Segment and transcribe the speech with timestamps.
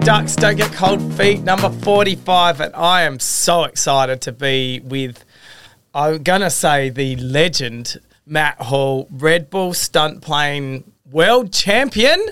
[0.00, 2.60] Ducks Don't Get Cold Feet, number 45.
[2.62, 5.22] And I am so excited to be with,
[5.94, 12.26] I'm going to say, the legend, Matt Hall, Red Bull stunt plane world champion,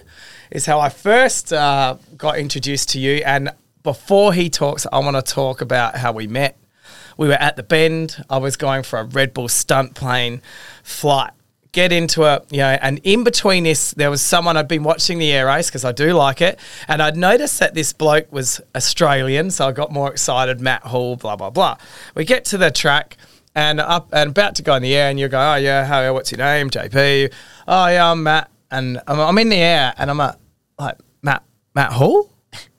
[0.51, 3.17] is how I first uh, got introduced to you.
[3.17, 3.51] And
[3.83, 6.57] before he talks, I want to talk about how we met.
[7.19, 8.25] We were at the bend.
[8.31, 10.41] I was going for a Red Bull stunt plane
[10.83, 11.33] flight
[11.73, 15.19] get into it, you know, and in between this, there was someone I'd been watching
[15.19, 16.59] the air race because I do like it,
[16.89, 20.61] and I'd noticed that this bloke was Australian, so I got more excited.
[20.61, 21.77] Matt Hall, blah blah blah.
[22.15, 23.17] We get to the track.
[23.53, 26.15] And up and about to go in the air, and you go, oh yeah, how,
[26.15, 27.33] what's your name, JP?
[27.67, 30.37] Oh yeah, I'm Matt, and I'm, I'm in the air, and I'm like,
[30.79, 31.43] like Matt,
[31.75, 32.31] Matt Hall,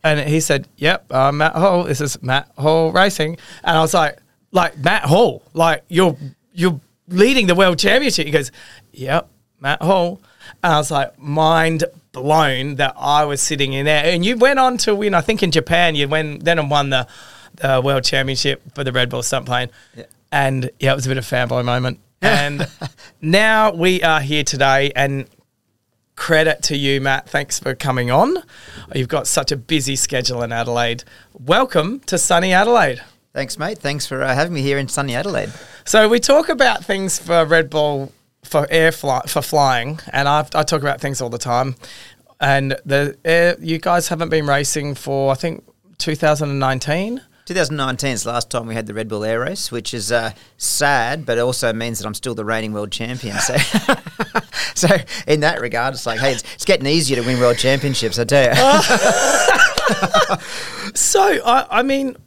[0.02, 1.84] and he said, yep, I'm Matt Hall.
[1.84, 4.20] This is Matt Hall Racing, and I was like,
[4.54, 6.16] like Matt Hall, like you're
[6.54, 6.80] you're
[7.12, 8.26] leading the world championship.
[8.26, 8.52] He goes,
[8.94, 9.30] Yep,
[9.60, 10.22] Matt Hall.
[10.64, 14.04] And I was like, mind blown that I was sitting in there.
[14.04, 16.90] And you went on to win, I think in Japan, you went then and won
[16.90, 17.08] the,
[17.56, 19.70] the world championship for the Red Bull stunt plane.
[19.96, 20.06] Yeah.
[20.32, 22.00] And yeah, it was a bit of a fanboy moment.
[22.24, 22.68] And
[23.20, 25.26] now we are here today and
[26.16, 27.28] credit to you, Matt.
[27.28, 28.38] Thanks for coming on.
[28.94, 31.04] You've got such a busy schedule in Adelaide.
[31.34, 33.02] Welcome to sunny Adelaide.
[33.34, 33.78] Thanks, mate.
[33.78, 35.54] Thanks for uh, having me here in sunny Adelaide.
[35.86, 38.12] So we talk about things for Red Bull
[38.44, 41.76] for air flight for flying, and I've, I talk about things all the time.
[42.42, 45.64] And the air, you guys haven't been racing for I think
[46.00, 47.22] 2019.
[47.46, 50.32] 2019 is the last time we had the Red Bull Air Race, which is uh,
[50.58, 53.38] sad, but also means that I'm still the reigning world champion.
[53.40, 53.56] So,
[54.76, 54.90] so
[55.28, 58.20] in that regard, it's like, hey, it's, it's getting easier to win world championships.
[58.20, 58.54] I tell you.
[60.94, 62.18] so, I, I mean,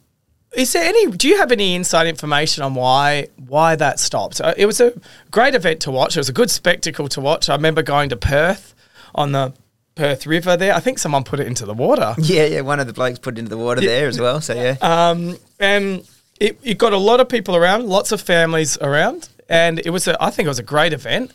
[0.56, 1.10] is there any?
[1.10, 4.40] Do you have any inside information on why why that stopped?
[4.40, 4.92] Uh, it was a
[5.30, 6.16] great event to watch.
[6.16, 7.48] It was a good spectacle to watch.
[7.48, 8.74] I remember going to Perth
[9.14, 9.52] on the
[9.94, 10.74] Perth River there.
[10.74, 12.14] I think someone put it into the water.
[12.18, 12.60] Yeah, yeah.
[12.62, 13.88] One of the blokes put it into the water yeah.
[13.88, 14.40] there as well.
[14.40, 14.76] So yeah.
[14.80, 16.08] Um, and
[16.40, 20.08] it, it got a lot of people around, lots of families around, and it was.
[20.08, 21.32] A, I think it was a great event.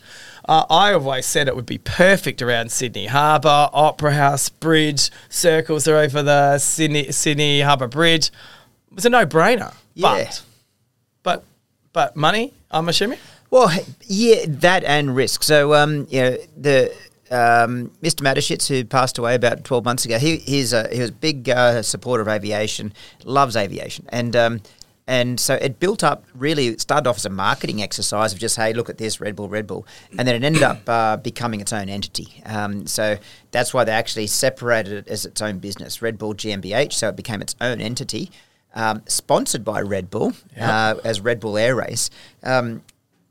[0.48, 5.86] Uh, I always said it would be perfect around Sydney Harbour, Opera House Bridge, circles
[5.86, 8.30] are over the Sydney Sydney Harbour Bridge
[8.94, 9.74] was a no brainer.
[9.94, 10.14] Yeah.
[10.14, 10.42] But,
[11.22, 11.44] but,
[11.92, 13.18] but money, I'm assuming?
[13.50, 13.70] Well,
[14.06, 15.42] yeah, that and risk.
[15.42, 16.94] So, um, you know, the.
[17.32, 18.22] Um, Mr.
[18.22, 21.48] Mateschitz, who passed away about 12 months ago, he, he's a, he was a big
[21.48, 22.92] uh, supporter of aviation,
[23.22, 24.04] loves aviation.
[24.08, 24.60] And um,
[25.10, 28.56] and so it built up really, it started off as a marketing exercise of just,
[28.56, 29.84] hey, look at this, Red Bull, Red Bull.
[30.16, 32.40] And then it ended up uh, becoming its own entity.
[32.46, 33.18] Um, so
[33.50, 36.92] that's why they actually separated it as its own business, Red Bull GmbH.
[36.92, 38.30] So it became its own entity
[38.74, 42.10] um, sponsored by Red Bull uh, as Red Bull Air Race.
[42.42, 42.82] Um,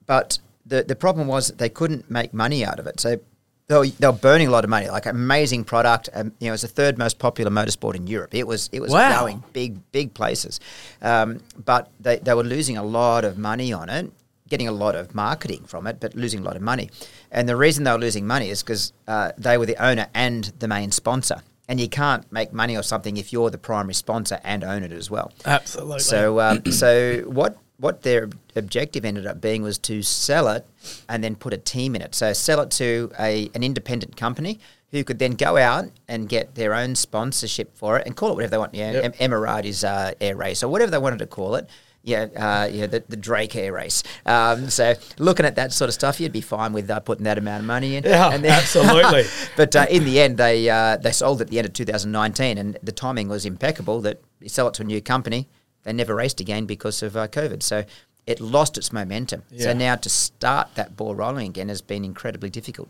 [0.05, 2.99] but the, the problem was that they couldn't make money out of it.
[2.99, 3.19] So
[3.67, 6.09] they were, they were burning a lot of money, like amazing product.
[6.13, 8.33] Um, you know, it was the third most popular motorsport in Europe.
[8.33, 9.19] It was it was wow.
[9.21, 10.59] going big big places,
[11.01, 14.11] um, but they, they were losing a lot of money on it,
[14.49, 16.89] getting a lot of marketing from it, but losing a lot of money.
[17.31, 20.45] And the reason they were losing money is because uh, they were the owner and
[20.57, 24.41] the main sponsor and you can't make money or something if you're the primary sponsor
[24.43, 25.31] and own it as well.
[25.45, 25.99] Absolutely.
[25.99, 30.65] So, um, so what what their objective ended up being was to sell it
[31.07, 32.13] and then put a team in it.
[32.13, 34.59] So sell it to a an independent company
[34.91, 38.33] who could then go out and get their own sponsorship for it and call it
[38.33, 38.73] whatever they want.
[38.73, 39.15] Yeah, yep.
[39.17, 41.69] Emiratis uh, Air Race or whatever they wanted to call it
[42.03, 44.03] yeah, uh, yeah, the, the Drake Air Race.
[44.25, 47.37] Um, so looking at that sort of stuff, you'd be fine with uh, putting that
[47.37, 48.03] amount of money in.
[48.03, 49.25] Yeah, then, absolutely.
[49.57, 52.77] but uh, in the end, they uh, they sold at the end of 2019, and
[52.81, 54.01] the timing was impeccable.
[54.01, 55.47] That you sell it to a new company,
[55.83, 57.61] they never raced again because of uh, COVID.
[57.61, 57.83] So
[58.25, 59.43] it lost its momentum.
[59.51, 59.65] Yeah.
[59.65, 62.89] So now to start that ball rolling again has been incredibly difficult.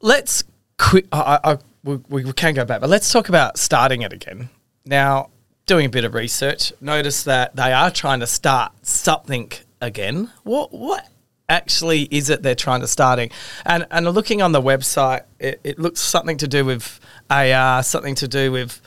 [0.00, 0.44] Let's
[0.78, 1.06] quick.
[1.12, 4.50] I, I, we, we can go back, but let's talk about starting it again.
[4.84, 5.30] Now,
[5.66, 10.30] doing a bit of research, noticed that they are trying to start something again.
[10.42, 11.08] What what
[11.48, 13.30] actually is it they're trying to starting?
[13.64, 17.00] And and looking on the website, it, it looks something to do with
[17.30, 18.80] AR, something to do with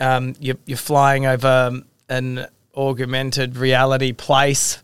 [0.00, 4.82] um, you're, you're flying over an augmented reality place.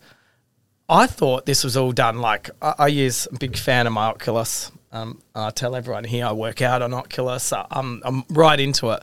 [0.88, 4.06] I thought this was all done like I, I use a big fan of my
[4.06, 4.70] Oculus.
[4.90, 7.52] Um, I tell everyone here I work out on Oculus.
[7.52, 9.02] I'm I'm right into it,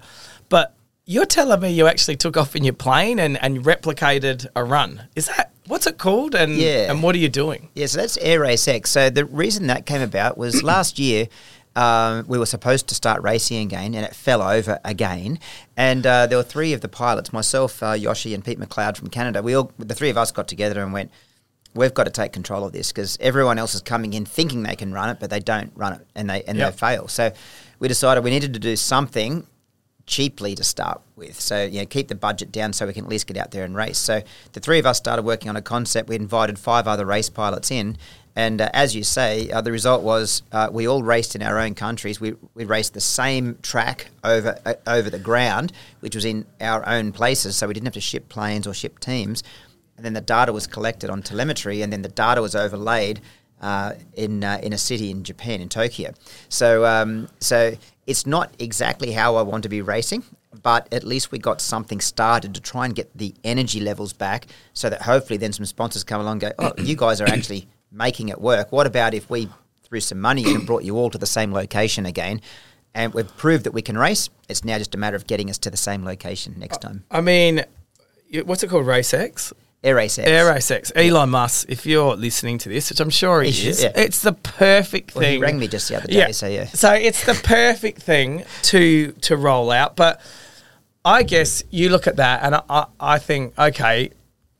[0.50, 0.76] but
[1.06, 5.04] you're telling me you actually took off in your plane and, and replicated a run.
[5.16, 6.36] Is that what's it called?
[6.36, 6.92] And yeah.
[6.92, 7.70] and what are you doing?
[7.76, 8.92] Yeah, so that's Air Race X.
[8.92, 11.28] So the reason that came about was last year.
[11.78, 15.40] Um, we were supposed to start racing again, and it fell over again.
[15.76, 19.10] And uh, there were three of the pilots, myself, uh, Yoshi, and Pete McLeod from
[19.10, 19.44] Canada.
[19.44, 21.12] We all, the three of us, got together and went,
[21.74, 24.78] "We've got to take control of this because everyone else is coming in thinking they
[24.78, 26.72] can run it, but they don't run it, and they and yep.
[26.72, 27.34] they fail." So
[27.80, 29.46] we decided we needed to do something
[30.06, 31.40] cheaply to start with.
[31.40, 33.64] So, you know, keep the budget down so we can at least get out there
[33.64, 33.98] and race.
[33.98, 34.22] So,
[34.54, 36.10] the three of us started working on a concept.
[36.10, 37.98] We invited five other race pilots in.
[38.36, 41.58] And uh, as you say, uh, the result was uh, we all raced in our
[41.58, 42.20] own countries.
[42.20, 45.72] We, we raced the same track over uh, over the ground,
[46.02, 47.56] which was in our own places.
[47.56, 49.42] So we didn't have to ship planes or ship teams.
[49.96, 53.22] And then the data was collected on telemetry, and then the data was overlaid
[53.62, 56.14] uh, in uh, in a city in Japan, in Tokyo.
[56.50, 57.76] So um, so
[58.08, 60.24] it's not exactly how I want to be racing,
[60.62, 64.48] but at least we got something started to try and get the energy levels back,
[64.74, 67.68] so that hopefully then some sponsors come along and go, oh, you guys are actually
[67.92, 68.72] making it work.
[68.72, 69.50] What about if we
[69.84, 72.42] threw some money and brought you all to the same location again?
[72.94, 74.30] And we've proved that we can race.
[74.48, 77.04] It's now just a matter of getting us to the same location next time.
[77.12, 77.66] I mean,
[78.46, 78.88] what's it called?
[78.88, 79.52] Race X?
[79.86, 80.28] Air Race X.
[80.30, 80.92] Air Race X.
[80.96, 83.92] Elon Musk, if you're listening to this, which I'm sure he, He is, yeah.
[83.96, 85.42] it's the perfect Well, he thing.
[85.42, 86.32] rang me just the other day, yeah.
[86.32, 86.66] so yeah.
[86.66, 89.96] So it's the perfect thing to to roll out.
[89.96, 90.20] But
[91.06, 94.10] I guess you look at that and I, I, I think, okay,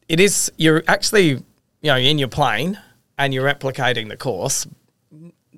[0.08, 1.44] it is you're actually, you
[1.84, 2.80] know, in your plane
[3.18, 4.68] and you're replicating the course.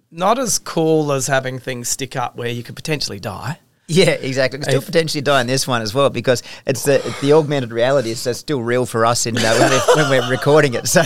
[0.09, 3.59] Not as cool as having things stick up where you could potentially die.
[3.89, 4.62] Yeah, exactly.
[4.63, 8.12] Still If- potentially die in this one as well because it's the the augmented reality
[8.12, 10.88] is so still real for us in uh, when, we're, when we're recording it.
[10.98, 11.04] So,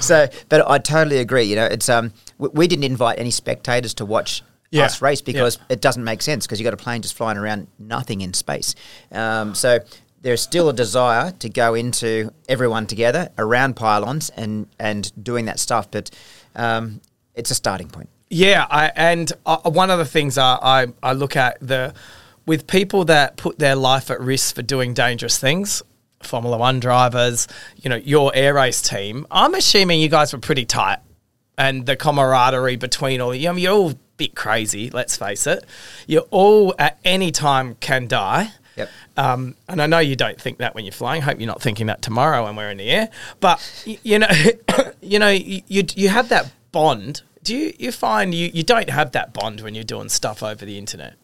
[0.00, 1.42] so, but I totally agree.
[1.44, 5.20] You know, it's um we, we didn't invite any spectators to watch Yeah, us race
[5.20, 5.74] because yeah.
[5.74, 8.74] it doesn't make sense because you got a plane just flying around nothing in space.
[9.12, 9.80] Um, so
[10.22, 15.58] there's still a desire to go into everyone together around pylons and and doing that
[15.58, 16.08] stuff, but
[16.56, 17.02] um,
[17.34, 18.08] it's a starting point.
[18.30, 21.94] Yeah, I, and uh, one of the things I, I, I look at the
[22.46, 25.82] with people that put their life at risk for doing dangerous things,
[26.22, 27.46] Formula One drivers,
[27.76, 29.26] you know, your air race team.
[29.30, 30.98] I'm assuming you guys were pretty tight,
[31.56, 33.48] and the camaraderie between all you.
[33.48, 34.90] I mean, you're all a bit crazy.
[34.90, 35.64] Let's face it.
[36.06, 38.52] You all at any time can die.
[38.76, 38.90] Yep.
[39.16, 41.22] Um, and I know you don't think that when you're flying.
[41.22, 43.10] Hope you're not thinking that tomorrow when we're in the air.
[43.40, 43.60] But
[44.02, 44.28] you know,
[45.00, 47.22] you know, you you have that bond.
[47.48, 50.66] Do you you find you, you don't have that bond when you're doing stuff over
[50.66, 51.14] the internet?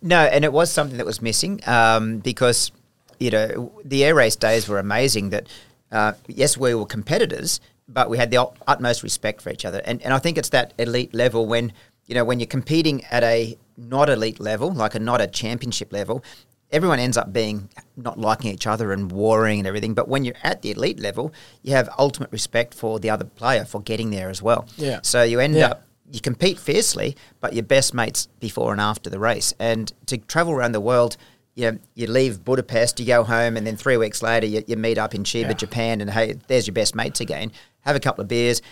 [0.00, 2.72] No, and it was something that was missing um, because
[3.18, 5.28] you know the air race days were amazing.
[5.28, 5.48] That
[5.92, 10.00] uh, yes, we were competitors, but we had the utmost respect for each other, and
[10.00, 11.74] and I think it's that elite level when
[12.06, 15.92] you know when you're competing at a not elite level, like a not a championship
[15.92, 16.24] level.
[16.72, 19.94] Everyone ends up being not liking each other and warring and everything.
[19.94, 21.32] But when you're at the elite level,
[21.62, 24.66] you have ultimate respect for the other player for getting there as well.
[24.76, 25.00] Yeah.
[25.02, 25.66] So you end Yeah.
[25.68, 29.52] up you compete fiercely, but your best mates before and after the race.
[29.58, 31.16] And to travel around the world,
[31.56, 34.76] you know, you leave Budapest, you go home, and then three weeks later you, you
[34.76, 35.52] meet up in Chiba, Yeah.
[35.54, 37.50] Japan, and hey, there's your best mates again.
[37.80, 38.62] Have a couple of beers.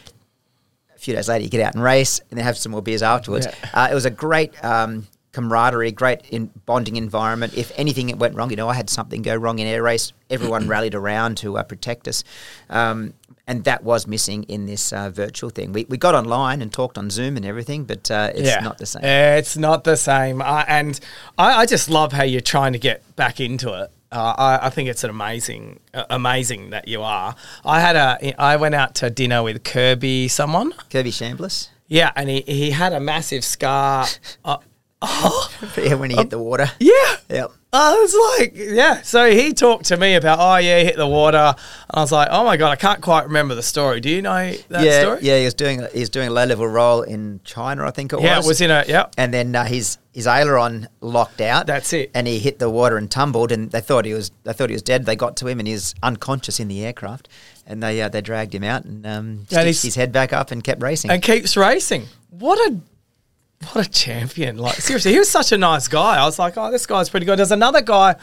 [0.95, 3.03] A few days later, you get out and race, and then have some more beers
[3.03, 3.47] afterwards.
[3.47, 3.69] Yeah.
[3.75, 7.55] Uh, it was a great um, camaraderie, great in bonding environment.
[7.57, 10.69] If anything went wrong, you know, I had something go wrong in air race, everyone
[10.75, 12.25] rallied around to uh, protect us.
[12.71, 13.15] Um,
[13.47, 15.73] and that was missing in this uh, virtual thing.
[15.73, 18.87] We, we got online and talked on Zoom and everything, but uh, it's not the
[18.87, 19.03] same.
[19.03, 20.41] Yeah, It's not the same.
[20.41, 20.99] I, and
[21.37, 23.91] I, I just love how you're trying to get back into it.
[24.11, 27.35] Uh, I, I think it's an amazing, uh, amazing that you are.
[27.65, 30.73] I had a, I went out to dinner with Kirby, someone.
[30.89, 34.07] Kirby Chambliss, Yeah, and he, he had a massive scar.
[35.07, 36.71] oh, yeah, when he hit the water.
[36.81, 36.93] yeah.
[37.29, 37.51] Yep.
[37.77, 39.03] I was like, yeah.
[39.03, 41.37] So he talked to me about, oh yeah, he hit the water.
[41.39, 41.57] And
[41.91, 44.01] I was like, oh my god, I can't quite remember the story.
[44.01, 45.19] Do you know that yeah, story?
[45.23, 48.13] yeah, he was doing he was doing a low level roll in China, I think
[48.13, 48.47] it Yeah, was.
[48.47, 49.07] it was in a yeah.
[49.19, 51.67] and then uh, his his aileron locked out.
[51.67, 52.13] That's it.
[52.15, 54.75] And he hit the water and tumbled, and they thought he was they thought he
[54.75, 55.05] was dead.
[55.05, 57.29] They got to him, and he was unconscious in the aircraft,
[57.67, 60.63] and they uh, they dragged him out and um, he's- his head back up and
[60.63, 61.11] kept racing.
[61.11, 62.05] and keeps racing.
[62.31, 62.77] What a
[63.73, 64.59] what a champion!
[64.59, 66.17] Like seriously, he was such a nice guy.
[66.17, 67.39] I was like, oh, this guy's pretty good.
[67.39, 68.17] There's another guy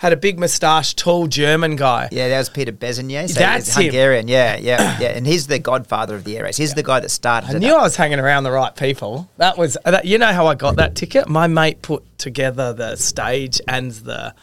[0.00, 2.08] had a big moustache, tall German guy.
[2.10, 3.28] yeah, that was Peter Besenyei.
[3.28, 3.82] So That's he's him.
[3.84, 4.28] Hungarian.
[4.28, 5.08] Yeah, yeah, yeah.
[5.08, 6.56] And he's the godfather of the air race.
[6.56, 9.28] He's the guy that started I knew I was hanging around the right people.
[9.36, 11.28] That was that, you know how I got that ticket.
[11.28, 14.34] My mate put together the stage and the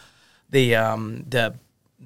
[0.49, 1.55] the um the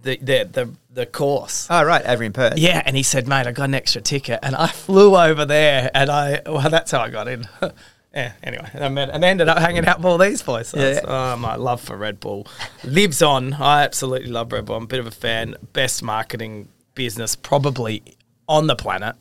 [0.01, 1.67] the the the, the course.
[1.69, 2.57] Oh, right, over in Perth.
[2.57, 5.91] Yeah, and he said, "Mate, I got an extra ticket," and I flew over there,
[5.93, 7.45] and I well, that's how I got in.
[8.13, 8.33] yeah.
[8.43, 10.69] Anyway, and I, and ended up hanging out with all these boys.
[10.69, 11.01] So Yeah.
[11.03, 12.47] oh, my love for Red Bull
[12.83, 13.53] lives on.
[13.53, 14.77] I absolutely love Red Bull.
[14.77, 15.55] I'm a bit of a fan.
[15.73, 18.01] Best marketing business probably
[18.47, 19.15] on the planet.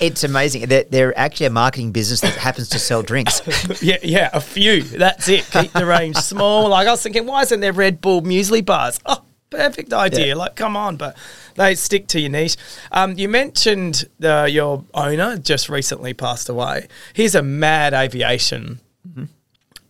[0.00, 0.66] It's amazing.
[0.66, 3.40] They're, they're actually a marketing business that happens to sell drinks.
[3.82, 4.82] Yeah, yeah, a few.
[4.82, 5.44] That's it.
[5.50, 6.68] Keep the range small.
[6.68, 8.98] Like I was thinking, why isn't there Red Bull muesli bars?
[9.06, 9.22] Oh,
[9.56, 10.26] perfect idea.
[10.28, 10.34] Yeah.
[10.34, 11.16] Like, come on, but
[11.54, 12.56] they stick to your niche.
[12.90, 16.88] Um, you mentioned uh, your owner just recently passed away.
[17.14, 18.80] He's a mad aviation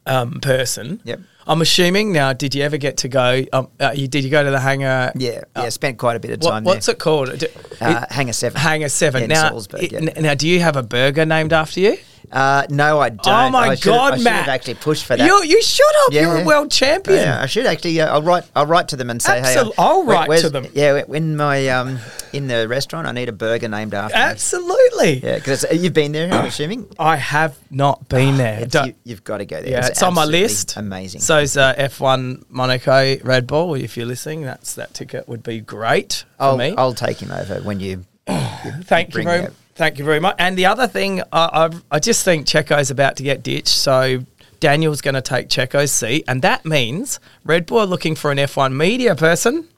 [0.07, 1.00] um, person.
[1.04, 1.21] Yep.
[1.47, 2.33] I'm assuming now.
[2.33, 3.42] Did you ever get to go?
[3.52, 5.11] Um, uh, you, did you go to the hangar?
[5.16, 5.69] Yeah, yeah.
[5.71, 6.95] Spent quite a bit of What, time what's there.
[6.95, 7.37] it called?
[7.38, 7.47] Do-
[7.81, 8.61] Uh, it- Hangar Seven.
[8.61, 9.25] Hangar Seven.
[9.25, 10.21] in now, it- yeah.
[10.21, 11.97] now, do you have a burger named after you?
[12.31, 13.26] Uh, no, I don't.
[13.26, 14.45] Oh my I God, I should Matt!
[14.45, 15.26] have actually pushed for that.
[15.26, 16.12] You you should have.
[16.12, 16.47] You're a Yeah.
[16.47, 17.19] world champion.
[17.19, 18.00] Yeah, I should actually.
[18.00, 18.45] Uh, I'll write.
[18.55, 20.67] I'll write to them and say, Absol- "Hey, I'll write to them.
[20.75, 21.99] Yeah, in my um
[22.33, 24.23] in the restaurant, I need a burger named after me.
[24.23, 25.21] Absolutely.
[25.23, 26.33] Yeah, because you've been there.
[26.33, 26.87] I'm assuming.
[26.99, 28.67] I have not been there.
[28.85, 29.71] You, you've got to go there.
[29.71, 30.76] yeah, it's, on my list.
[30.76, 31.21] Amazing.
[31.21, 33.75] So's uh, F1 Monaco Red Bull.
[33.75, 36.75] If you're listening, that's that ticket would be great for I'll, me.
[36.76, 38.05] I'll take him over when you.
[38.26, 39.52] Thank you very, it.
[39.75, 40.37] Thank you very much.
[40.38, 44.25] And the other thing, I, I, I just think Checo's about to get ditched, so
[44.61, 48.38] Daniel's going to take Checo's seat, and that means Red Bull are looking for an
[48.38, 49.69] F1 media person.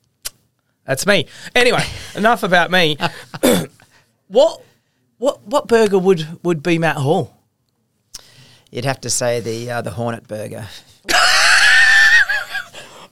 [0.85, 1.27] That's me.
[1.55, 1.85] Anyway,
[2.15, 2.99] enough about me.
[4.29, 4.61] what,
[5.19, 7.35] what, what burger would would be Matt Hall?
[8.71, 10.67] You'd have to say the uh, the Hornet burger.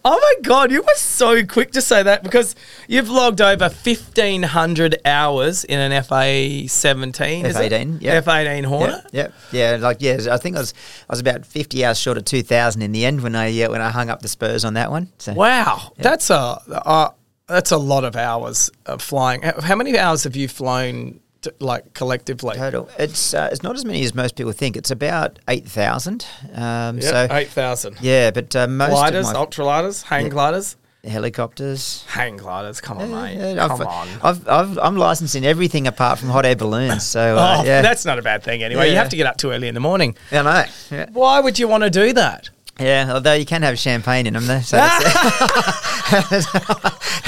[0.05, 2.57] Oh my god, you were so quick to say that because
[2.89, 7.45] you've logged over fifteen hundred hours in an FA seventeen.
[7.45, 8.15] F18, yeah.
[8.15, 9.05] F eighteen Hornet.
[9.13, 9.77] Yeah, yeah, yeah.
[9.77, 10.75] Like yeah, I think I was
[11.09, 13.71] I was about fifty hours short of two thousand in the end when I uh,
[13.71, 15.13] when I hung up the Spurs on that one.
[15.19, 17.11] So Wow, that's a uh,
[17.47, 19.43] that's a lot of hours of flying.
[19.43, 22.57] How many hours have you flown, to, like collectively?
[22.57, 24.77] total, it's uh, it's not as many as most people think.
[24.77, 26.27] It's about eight thousand.
[26.55, 27.97] Um, so eight thousand.
[28.01, 32.05] yeah, but uh, most gliders, of my ultralighters, hang gliders, helicopters.
[32.09, 32.81] hang gliders.
[32.81, 33.37] Come on, mate.
[33.37, 34.09] Yeah, Come I've, on.
[34.23, 37.05] I've, I've, I'm licensing everything apart from hot air balloons.
[37.07, 38.91] So uh, oh, yeah, that's not a bad thing anyway.
[38.91, 40.17] You have to get up too early in the morning.
[40.31, 40.65] I know.
[40.91, 41.07] Yeah.
[41.13, 42.51] Why would you want to do that?
[42.81, 44.61] Yeah, although you can have champagne in them, though.
[44.61, 44.95] So I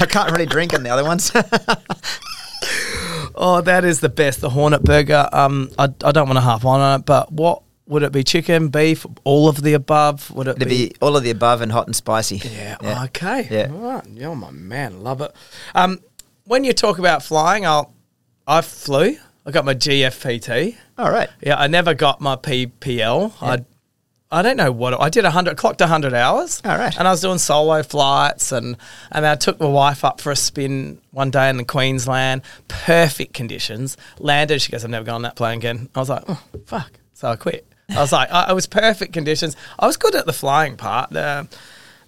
[0.08, 1.30] can't really drink in the other ones.
[3.34, 4.40] Oh, that is the best.
[4.40, 5.28] The Hornet Burger.
[5.32, 8.22] Um, I, I don't want to harp on it, but what would it be?
[8.24, 10.30] Chicken, beef, all of the above?
[10.30, 12.36] Would it It'd be all of the above and hot and spicy.
[12.36, 12.76] Yeah.
[13.04, 13.48] Okay.
[13.50, 13.70] Yeah.
[13.72, 14.06] All right.
[14.06, 15.02] You're my man.
[15.02, 15.34] Love it.
[15.74, 16.00] Um,
[16.44, 17.92] when you talk about flying, I'll,
[18.46, 19.16] I flew.
[19.46, 20.76] I got my GFPT.
[20.96, 21.28] All right.
[21.42, 21.56] Yeah.
[21.56, 23.32] I never got my PPL.
[23.42, 23.64] I,
[24.34, 25.24] I don't know what I did.
[25.24, 26.60] A hundred clocked a hundred hours.
[26.64, 26.96] All right.
[26.98, 28.76] And I was doing solo flights, and
[29.12, 32.42] and I took my wife up for a spin one day in the Queensland.
[32.66, 33.96] Perfect conditions.
[34.18, 34.60] Landed.
[34.60, 37.28] She goes, "I've never gone on that plane again." I was like, "Oh fuck!" So
[37.28, 37.64] I quit.
[37.90, 39.56] I was like, I, I was perfect conditions.
[39.78, 41.10] I was good at the flying part.
[41.10, 41.46] The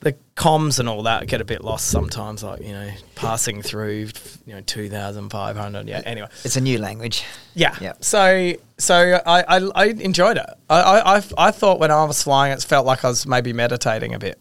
[0.07, 2.45] the comms and all that get a bit lost sometimes.
[2.45, 4.11] Like you know, passing through
[4.47, 5.89] you know two thousand five hundred.
[5.89, 6.01] Yeah.
[6.05, 6.29] Anyway.
[6.45, 7.25] It's a new language.
[7.55, 7.75] Yeah.
[7.81, 7.95] Yeah.
[8.01, 10.47] So so I, I, I enjoyed it.
[10.71, 14.15] I, I, I, thought when I was flying, it felt like I was maybe meditating
[14.15, 14.39] a bit.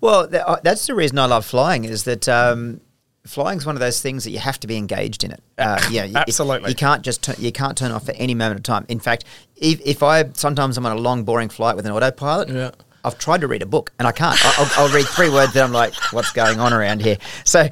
[0.00, 2.80] Well, th- uh, that's the reason I love flying is that um,
[3.26, 5.42] flying's one of those things that you have to be engaged in it.
[5.58, 6.70] Uh, yeah, you- Absolutely.
[6.70, 8.86] You can't just tu- you can't turn off at any moment of time.
[8.88, 9.24] In fact,
[9.56, 12.48] if, if I sometimes I'm on a long boring flight with an autopilot.
[12.48, 12.70] Yeah.
[13.04, 14.38] I've tried to read a book and I can't.
[14.58, 17.16] I'll, I'll read three words and I'm like, what's going on around here?
[17.44, 17.68] So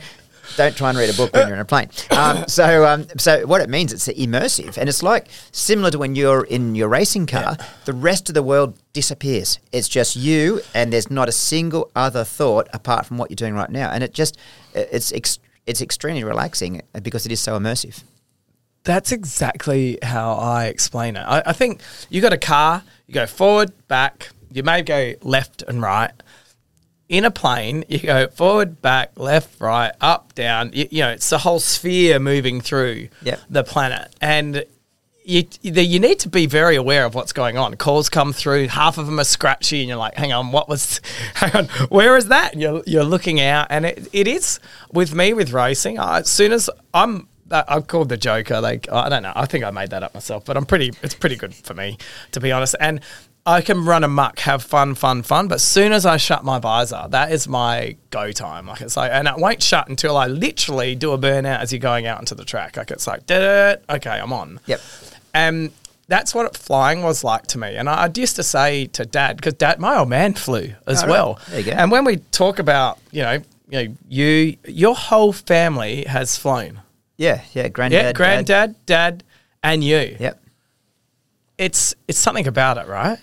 [0.57, 1.91] don't try and read a book when you're in a plane.
[2.11, 6.15] Um, so, um, so what it means, it's immersive, and it's like similar to when
[6.15, 7.57] you're in your racing car.
[7.85, 9.59] The rest of the world disappears.
[9.73, 13.55] It's just you, and there's not a single other thought apart from what you're doing
[13.55, 13.91] right now.
[13.91, 14.39] And it just,
[14.75, 18.03] it's ex- it's extremely relaxing because it is so immersive.
[18.85, 21.21] That's exactly how I explain it.
[21.21, 25.62] I, I think you got a car, you go forward, back, you may go left
[25.62, 26.12] and right.
[27.09, 30.71] In a plane, you go forward, back, left, right, up, down.
[30.75, 33.40] You, you know, it's the whole sphere moving through Yep.
[33.49, 34.14] the planet.
[34.21, 34.64] And
[35.25, 37.75] you, you you need to be very aware of what's going on.
[37.76, 41.00] Calls come through, half of them are scratchy, and you're like, hang on, what was,
[41.35, 42.52] hang on, where is that?
[42.52, 44.61] And you're, you're looking out, and it, it is,
[44.93, 48.61] with me with racing, I, as soon as I'm, uh, I'm called the Joker.
[48.61, 49.33] Like I don't know.
[49.35, 50.93] I think I made that up myself, but I'm pretty.
[51.02, 51.97] It's pretty good for me,
[52.33, 52.75] to be honest.
[52.78, 53.00] And
[53.49, 55.49] I can run amok, have fun, fun, fun.
[55.49, 58.67] But as soon as I shut my visor, that is my go time.
[58.67, 61.78] Like it's like, and it won't shut until I literally do a burnout as you're
[61.81, 62.76] going out into the track.
[62.76, 64.61] Like it's like, "Dut, okay, I'm on.
[64.67, 64.81] Yep.
[65.33, 65.73] And
[66.09, 67.75] that's what flying was like to me.
[67.76, 71.02] And I, I used to say to dad, because dad, my old man flew as
[71.02, 71.11] Oh, right.
[71.11, 71.40] well.
[71.49, 71.73] There you go.
[71.73, 76.81] And when we talk about, you know, you know, you, your whole family has flown.
[77.17, 77.99] Yeah, yeah, granddad.
[77.99, 78.14] Yeah, dad.
[78.17, 79.25] granddad, dad,
[79.62, 80.17] and you.
[80.21, 80.43] Yep.
[81.59, 83.19] It's it's something about it, right?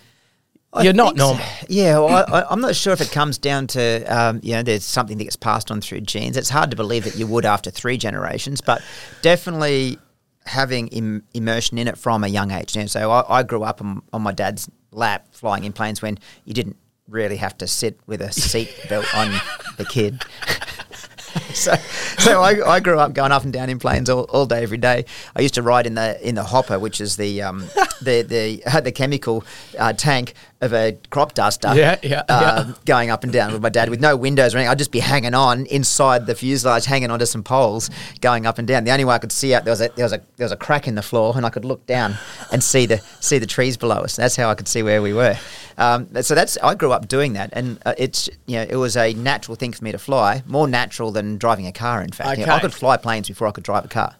[0.84, 1.28] You're not think so.
[1.28, 1.46] normal.
[1.70, 4.64] Yeah, well, I, I, I'm not sure if it comes down to um, you know
[4.64, 6.38] there's something that gets passed on through genes.
[6.38, 8.82] It's hard to believe that you would after three generations, but
[9.22, 9.98] definitely
[10.46, 12.76] having Im- immersion in it from a young age.
[12.76, 16.02] You know, so I, I grew up on, on my dad's lap flying in planes
[16.02, 16.78] when you didn't
[17.08, 19.32] really have to sit with a seat belt on
[19.78, 20.24] the kid.
[21.54, 21.74] so,
[22.18, 24.78] so I, I grew up going up and down in planes all, all day every
[24.78, 25.06] day.
[25.36, 27.66] I used to ride in the in the hopper, which is the um,
[28.02, 29.44] the the uh, the chemical
[29.78, 31.74] uh, tank of a crop duster.
[31.76, 32.74] Yeah, yeah, uh, yeah.
[32.86, 34.72] Going up and down with my dad with no windows or anything.
[34.72, 37.90] I'd just be hanging on inside the fuselage, hanging onto some poles,
[38.22, 38.84] going up and down.
[38.84, 40.52] The only way I could see out there was a there was a there was
[40.52, 42.16] a crack in the floor, and I could look down
[42.52, 44.16] and see the see the trees below us.
[44.16, 45.38] That's how I could see where we were.
[45.78, 48.96] Um, so that's I grew up doing that, and uh, it's you know it was
[48.96, 52.02] a natural thing for me to fly, more natural than driving a car.
[52.02, 54.16] In fact, You know, I could fly planes before I could drive a car.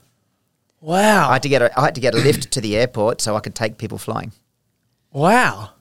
[0.82, 1.30] Wow.
[1.30, 3.36] I had to get a, I had to get a lift to the airport so
[3.36, 4.34] I could take people flying.
[5.12, 5.72] Wow.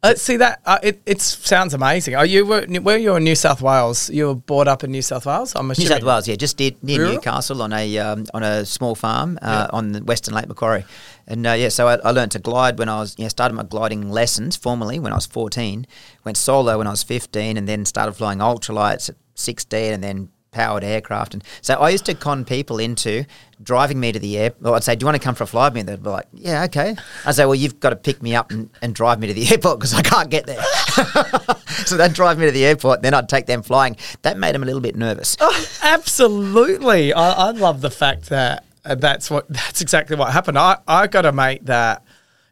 [0.00, 2.14] Uh, see that uh, it it sounds amazing.
[2.14, 4.08] Are you were, were you in New South Wales?
[4.10, 5.56] You were brought up in New South Wales.
[5.56, 5.74] I'm New.
[5.74, 7.14] South Wales, yeah, just near, near Rural?
[7.14, 10.84] Newcastle on a um, on a small farm uh, on the Western Lake Macquarie,
[11.26, 13.54] and uh, yeah, so I, I learned to glide when I was, you know, started
[13.54, 15.84] my gliding lessons formally when I was fourteen,
[16.24, 20.28] went solo when I was fifteen, and then started flying ultralights at sixteen, and then
[20.50, 23.24] powered aircraft, and so I used to con people into
[23.62, 24.66] driving me to the airport.
[24.66, 26.02] Or I'd say, "Do you want to come for a fly with me?" And they'd
[26.02, 28.94] be like, "Yeah, okay." I'd say, "Well, you've got to pick me up and, and
[28.94, 30.62] drive me to the airport because I can't get there."
[31.84, 33.96] so they'd drive me to the airport, then I'd take them flying.
[34.22, 35.36] That made them a little bit nervous.
[35.82, 37.12] Absolutely.
[37.12, 40.58] I, I love the fact that uh, that's what that's exactly what happened.
[40.58, 42.02] I, I got a mate that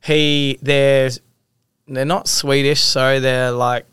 [0.05, 1.21] he there's
[1.88, 3.87] they're not Swedish, so they're like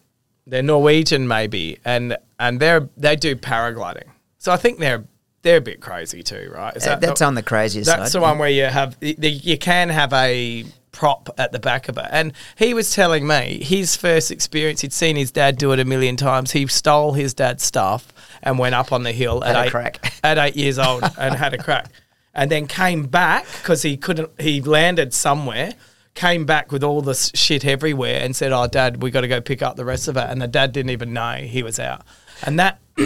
[0.46, 4.10] they're Norwegian maybe, and and they're they do paragliding.
[4.38, 5.04] So I think they're
[5.42, 6.76] they're a bit crazy too, right?
[6.78, 8.00] Is Uh, that's on the craziest side.
[8.00, 8.20] That's side.
[8.20, 11.90] the one where you have y- the- you can have a prop at the back
[11.90, 12.06] of it.
[12.12, 15.86] And he was telling me his first experience, he'd seen his dad do it a
[15.86, 16.52] million times.
[16.52, 20.14] He stole his dad's stuff and went up on the hill Had at eight, crack.
[20.24, 21.88] at eight years old and had a crack.
[22.36, 24.30] And then came back because he couldn't.
[24.40, 25.74] He landed somewhere.
[26.16, 29.42] Came back with all this shit everywhere and said, "Oh, Dad, we got to go
[29.42, 32.04] pick up the rest of it." And the dad didn't even know he was out.
[32.46, 32.80] And that,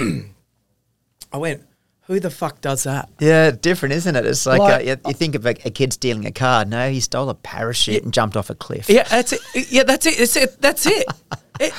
[1.31, 1.63] I went,
[2.05, 4.25] "Who the fuck does that?" Yeah, different, isn't it?
[4.25, 6.65] It's like, Like- uh, you, you think of a, a kid stealing a car.
[6.65, 8.89] No, he stole a parachute and jumped off a cliff.
[8.89, 9.41] Yeah, that's it.
[9.71, 10.17] Yeah, that's it.
[10.17, 10.61] That's it.
[10.61, 11.05] That's it.
[11.59, 11.73] it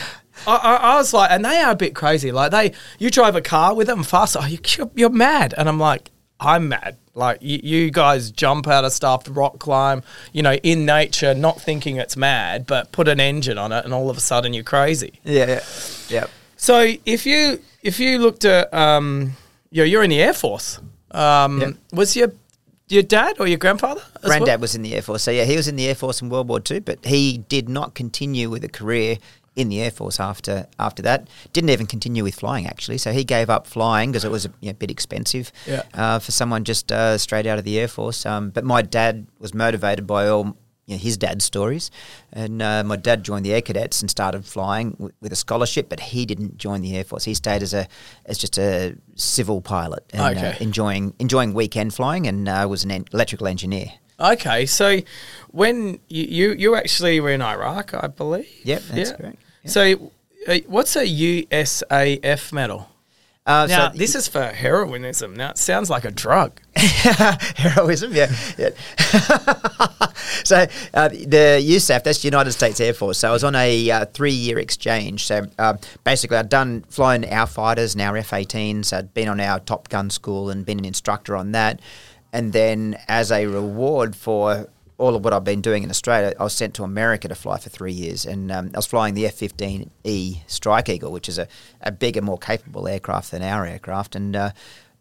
[0.47, 2.33] I, I, I was like, and they are a bit crazy.
[2.33, 4.37] Like they, you drive a car with them fast.
[4.39, 6.97] Oh, you, you're, you're mad, and I'm like, I'm mad.
[7.15, 11.61] Like you, you guys jump out of stuff, rock climb, you know, in nature, not
[11.61, 14.65] thinking it's mad, but put an engine on it, and all of a sudden you're
[14.65, 15.19] crazy.
[15.25, 15.65] Yeah, yeah.
[16.09, 16.27] yeah.
[16.59, 19.33] So if you if you looked at, um,
[19.71, 20.79] you know, you're in the Air Force.
[21.13, 21.71] Um, Yeah.
[21.93, 22.33] Was your
[22.89, 24.01] your dad or your grandfather?
[24.17, 24.31] as well?
[24.39, 25.23] Granddad was in the Air Force.
[25.23, 27.69] So, yeah, he was in the Air Force in World War II, but he did
[27.69, 29.19] not continue with a career
[29.57, 31.29] in the Air Force after after that.
[31.53, 32.99] Didn't even continue with flying, actually.
[32.99, 35.83] So, he gave up flying because it was a you know, bit expensive Yeah.
[35.95, 38.25] uh, for someone just uh, straight out of the Air Force.
[38.27, 40.57] Um, but my dad was motivated by all
[40.89, 41.91] you know, his dad's stories.
[42.33, 45.89] And uh, my dad joined the Air Cadets and started flying w- with a scholarship,
[45.89, 47.25] but he didn't join the Air Force.
[47.25, 47.87] He stayed as a
[48.27, 50.57] as just a civil pilot and uh, Okay.
[50.61, 53.93] enjoying enjoying weekend flying and uh, was an en- electrical engineer.
[54.21, 54.99] Okay, so
[55.53, 58.49] when you, you you actually were in Iraq, I believe.
[58.65, 59.39] Yep, that's correct.
[59.63, 59.71] Yeah.
[59.71, 60.13] So,
[60.49, 62.89] uh, what's a USAF medal?
[63.49, 65.35] Uh, Now, so this is for heroinism.
[65.35, 66.61] Now, it sounds like a drug.
[66.77, 68.31] heroism, yeah.
[68.59, 68.69] yeah.
[70.45, 73.17] so uh, the USAF, that's United States Air Force.
[73.17, 75.25] So I was on a uh, three-year exchange.
[75.25, 78.93] So uh, basically, I'd done flying our fighters and our F-18s.
[78.93, 81.81] I'd been on our Top Gun school and been an instructor on that.
[82.35, 86.43] And then, as a reward for all of what I've been doing in Australia, I
[86.43, 89.27] was sent to America to fly for three years, and um, I was flying the
[89.27, 91.47] F-15E Strike Eagle, which is a,
[91.81, 94.17] a bigger, more capable aircraft than our aircraft.
[94.17, 94.51] And uh,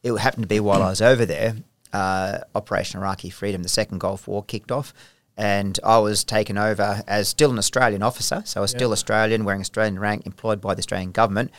[0.03, 1.55] it happened to be while I was over there,
[1.93, 4.93] uh, Operation Iraqi Freedom, the second Gulf War kicked off,
[5.35, 9.45] and I was taken over as still an Australian officer, so I was still Australian,
[9.45, 11.51] wearing Australian rank, employed by the Australian government,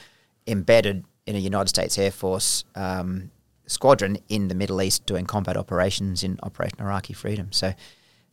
[0.46, 2.64] embedded in a United States Air Force.
[2.76, 3.32] Um,
[3.66, 7.52] squadron in the Middle East doing combat operations in Operation Iraqi Freedom.
[7.52, 7.74] So,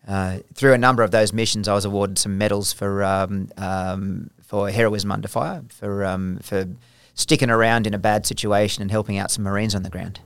[0.08, 4.30] uh, through a number of those missions, I was awarded some medals for um, um,
[4.42, 6.68] for heroism under fire, for um, for
[7.16, 10.20] sticking around in a bad situation and helping out some Marines on the ground.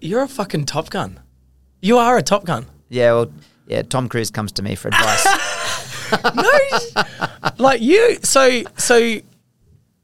[0.00, 1.20] You're a fucking Top Gun.
[1.82, 2.66] You are a Top Gun.
[2.88, 3.32] Yeah, well,
[3.66, 3.82] yeah.
[3.82, 5.26] Tom Cruise comes to me for advice.
[6.34, 6.58] No,
[7.58, 8.18] like you.
[8.22, 9.22] So, so, I,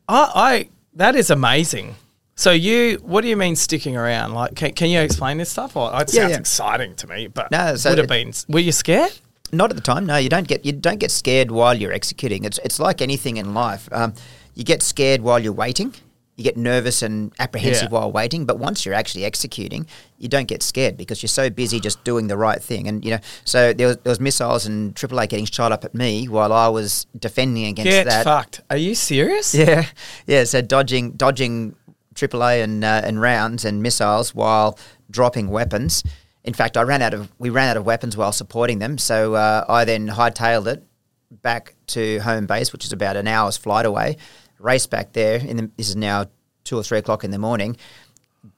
[0.09, 0.69] I.
[0.95, 1.97] That is amazing.
[2.39, 4.35] So you, what do you mean sticking around?
[4.35, 5.75] Like, can, can you explain this stuff?
[5.75, 6.37] Or it sounds yeah.
[6.39, 8.33] exciting to me, but No, so would have been.
[8.49, 9.13] Were you scared?
[9.53, 10.05] Not at the time.
[10.07, 12.45] No, you don't get you don't get scared while you're executing.
[12.45, 13.89] It's it's like anything in life.
[13.93, 14.13] Um,
[14.55, 15.95] you get scared while you're waiting.
[16.35, 17.89] You get nervous and apprehensive Yeah.
[17.99, 18.45] while waiting.
[18.45, 19.87] But once you're actually executing,
[20.19, 22.89] you don't get scared because you're so busy just doing the right thing.
[22.89, 25.95] And you know, so there was, there was missiles and AAA getting shot up at
[25.95, 28.25] me while I was defending against Get that.
[28.25, 28.61] fucked.
[28.69, 29.55] Are you serious?
[29.55, 29.87] Yeah,
[30.27, 30.45] yeah.
[30.45, 31.77] So dodging, dodging
[32.17, 34.79] AAA and uh, and rounds and missiles while
[35.11, 36.03] dropping weapons.
[36.45, 39.35] In fact, I ran out of we ran out of weapons while supporting them, so
[39.35, 40.85] uh, I then hightailed it
[41.31, 44.17] back to home base, which is about an hour's flight away.
[44.59, 45.39] Raced back there.
[45.39, 46.27] In the, this is now
[46.65, 47.77] two or three o'clock in the morning.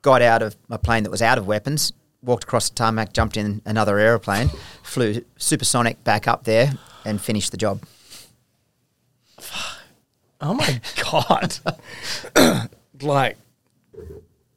[0.02, 1.92] Got out of my plane that was out of weapons.
[2.22, 4.50] Walked across the tarmac, jumped in another aeroplane,
[4.82, 6.72] flew supersonic back up there,
[7.04, 7.80] and finished the job.
[10.40, 10.80] Oh my
[11.12, 11.58] god!
[13.00, 13.36] like,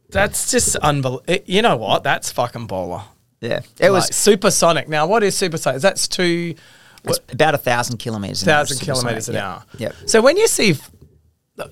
[0.10, 1.24] that's just unbelievable.
[1.28, 2.04] Eh, you know what?
[2.04, 3.04] That's fucking baller.
[3.40, 4.88] Yeah, it was supersonic.
[4.88, 5.82] Now, what is supersonic?
[5.82, 6.56] That's two
[7.04, 8.48] it's about a thousand kilometers.
[8.48, 9.64] hour, thousand kilometers an supersonic, hour.
[9.80, 9.88] yeah.
[10.00, 10.10] Yep.
[10.10, 10.76] So when you see,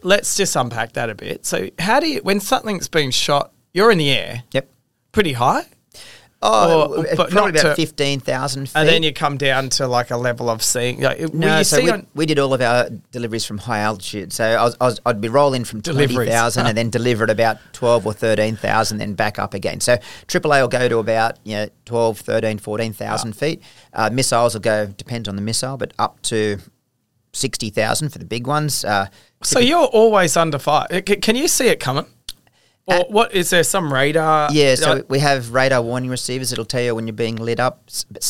[0.02, 1.46] let's just unpack that a bit.
[1.46, 3.52] So how do you when something's been shot?
[3.74, 4.68] You're in the air, Yep.
[5.12, 5.66] pretty high,
[6.42, 8.76] Oh, Or- but probably not about to- fifteen thousand feet.
[8.80, 11.02] and then you come down to like a level of seeing.
[11.02, 13.80] Like, No, you so see we, on, we did all of our deliveries from high
[13.80, 14.32] altitude.
[14.32, 16.16] So I was, I I'd be rolling from Deliveries.
[16.16, 19.82] 20,000 and then deliver at about 12 or 13,000, then back up again.
[19.82, 19.98] So
[20.28, 23.62] AAA will go to about you know, 12, 13, 14,000 feet.
[23.92, 26.58] Uh, missiles will go, depends on the missile, but up to
[27.34, 28.84] 60,000 for the big ones.
[28.86, 29.08] Uh,
[29.44, 30.88] So you're always under fire.
[31.02, 32.06] Can you see it coming?
[32.90, 34.50] Or what is there some radar?
[34.52, 36.52] Yeah, so we have radar warning receivers.
[36.52, 37.90] It'll tell you when you're being lit up.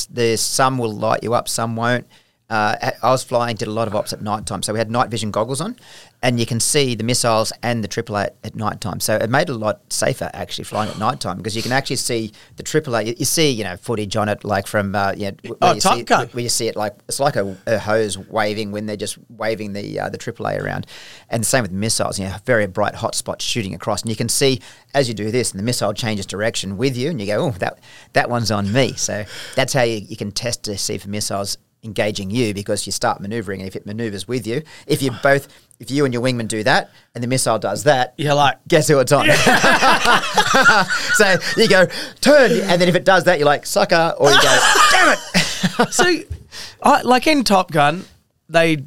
[0.10, 2.08] There's some will light you up, some won't.
[2.50, 4.90] Uh, I was flying, did a lot of ops at night time, so we had
[4.90, 5.76] night vision goggles on,
[6.22, 9.00] and you can see the missiles and the AAA at, at night time.
[9.00, 11.72] So it made it a lot safer actually flying at night time because you can
[11.72, 13.06] actually see the AAA.
[13.08, 15.74] You, you see, you know, footage on it like from uh, you know, where Oh,
[15.74, 16.28] you Top see, Gun.
[16.30, 19.72] where you see it like it's like a, a hose waving when they're just waving
[19.74, 20.86] the uh, the AAA around,
[21.30, 22.20] and the same with missiles.
[22.20, 24.60] You know, very bright hot spots shooting across, and you can see
[24.94, 27.52] as you do this, and the missile changes direction with you, and you go, oh,
[27.60, 27.80] that
[28.14, 28.94] that one's on me.
[28.94, 29.24] So
[29.56, 33.22] that's how you, you can test to see if missile's engaging you because you start
[33.22, 35.48] maneuvering, and if it maneuvers with you, if you both.
[35.80, 38.90] If you and your wingman do that, and the missile does that, You're like, guess
[38.90, 39.28] who it's on?
[41.14, 41.88] so you go
[42.20, 45.20] turn, and then if it does that, you're like sucker, or you go, damn it.
[45.92, 46.20] so,
[46.84, 48.04] I, like in Top Gun,
[48.50, 48.78] they,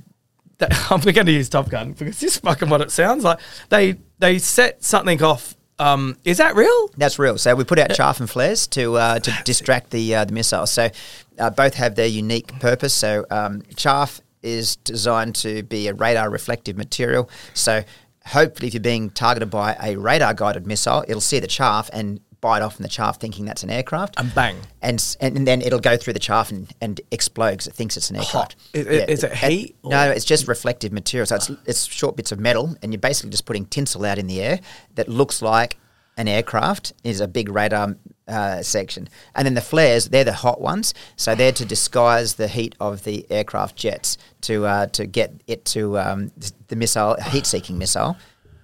[0.59, 3.39] they we're going to use Top Gun because this is fucking what it sounds like.
[3.71, 5.57] They they set something off.
[5.79, 6.91] Um, is that real?
[6.97, 7.39] That's real.
[7.39, 10.71] So we put out chaff and flares to uh, to distract the uh, the missiles.
[10.71, 10.91] So
[11.39, 12.95] uh, both have their unique purpose.
[12.95, 17.29] So um, chaff is designed to be a radar reflective material.
[17.55, 17.83] So
[18.27, 22.21] hopefully, if you're being targeted by a radar guided missile, it'll see the chaff and
[22.41, 24.19] bite off in the chaff, thinking that's an aircraft.
[24.19, 24.57] And bang.
[24.83, 28.11] And, and then it'll go through the chaff and, and explode because it thinks it's
[28.11, 28.57] an aircraft.
[28.73, 31.25] Is- is it heat No, no, it's just reflective material.
[31.25, 34.27] So it's, it's short bits of metal, and you're basically just putting tinsel out in
[34.27, 34.61] the air
[34.97, 35.79] that looks like
[36.17, 36.93] an aircraft.
[37.05, 37.97] Is a big radar
[38.33, 40.95] uh, section, and then the flares they're the hot ones.
[41.17, 45.65] So they're to disguise the heat of the aircraft jets to uh, to get it
[45.67, 46.33] to um,
[46.69, 48.17] the missile heat-seeking missile.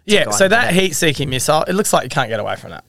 [0.04, 0.31] Yeah.
[0.31, 2.85] So it that heat-seeking missile, it looks like you can't get away from that.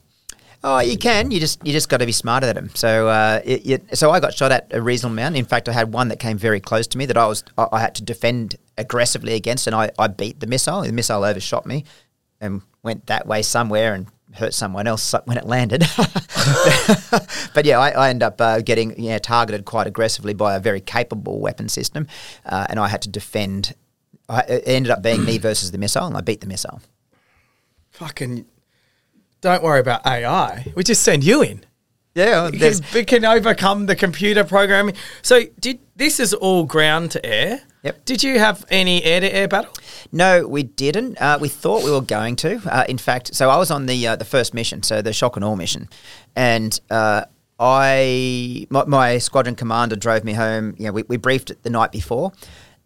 [0.62, 1.30] Oh, you can.
[1.30, 2.70] You just you just got to be smarter than them.
[2.74, 5.36] So uh, it, it, so I got shot at a reasonable amount.
[5.36, 7.66] In fact, I had one that came very close to me that I was I,
[7.72, 10.82] I had to defend aggressively against, and I, I beat the missile.
[10.82, 11.84] The missile overshot me
[12.40, 15.80] and went that way somewhere and hurt someone else when it landed.
[17.54, 20.80] but yeah, I, I ended up uh, getting yeah, targeted quite aggressively by a very
[20.80, 22.06] capable weapon system,
[22.46, 23.74] uh, and I had to defend.
[24.28, 26.80] I, it ended up being me versus the missile, and I beat the missile.
[27.90, 28.46] Fucking.
[29.40, 30.72] Don't worry about AI.
[30.74, 31.64] We just send you in.
[32.14, 34.96] Yeah, Because we can overcome the computer programming.
[35.22, 37.62] So did this is all ground to air?
[37.82, 38.04] Yep.
[38.04, 39.72] Did you have any air to air battle?
[40.12, 41.20] No, we didn't.
[41.20, 42.60] Uh, we thought we were going to.
[42.66, 45.36] Uh, in fact, so I was on the uh, the first mission, so the shock
[45.36, 45.88] and awe mission,
[46.36, 47.24] and uh,
[47.58, 50.74] I my, my squadron commander drove me home.
[50.78, 52.32] You know, we, we briefed it the night before,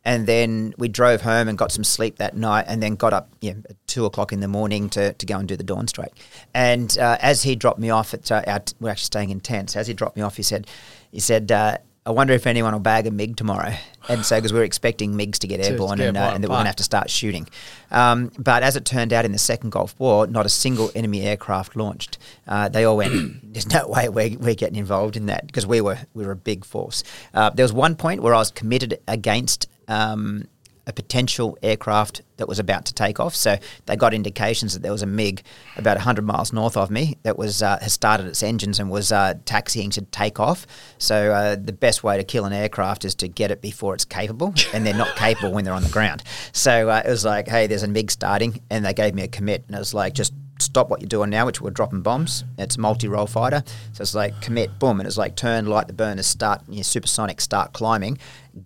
[0.05, 3.31] and then we drove home and got some sleep that night, and then got up
[3.41, 5.89] you know, at two o'clock in the morning to, to go and do the dawn
[5.89, 6.13] strike.
[6.55, 9.41] And uh, as he dropped me off at uh, our t- we're actually staying in
[9.41, 9.75] tents.
[9.75, 10.69] As he dropped me off, he said,
[11.11, 11.51] he said.
[11.51, 13.73] Uh, I wonder if anyone will bag a MiG tomorrow.
[14.11, 16.57] And so, because we are expecting MiGs to get airborne and, uh, and that we're
[16.57, 17.49] going to have to start shooting.
[17.91, 21.23] Um, but as it turned out in the Second Gulf War, not a single enemy
[21.23, 22.19] aircraft launched.
[22.47, 25.81] Uh, they all went, there's no way we're, we're getting involved in that because we
[25.81, 27.03] were, we were a big force.
[27.33, 30.47] Uh, there was one point where I was committed against um,
[30.87, 33.35] a potential aircraft that was about to take off.
[33.35, 35.43] So they got indications that there was a MiG
[35.77, 39.13] about 100 miles north of me that was uh, has started its engines and was
[39.13, 40.67] uh, taxiing to take off.
[40.99, 44.05] So uh, the best way to kill an aircraft is to get it before it's
[44.05, 46.23] capable, and they're not capable when they're on the ground.
[46.53, 49.29] So uh, it was like, hey, there's a MiG starting, and they gave me a
[49.29, 50.33] commit, and it was like just
[50.65, 52.45] stop what you're doing now, which we're dropping bombs.
[52.59, 56.27] It's multi-role fighter, so it's like commit, boom, and it's like turn, light the burners,
[56.27, 58.19] start, you know, supersonic, start climbing,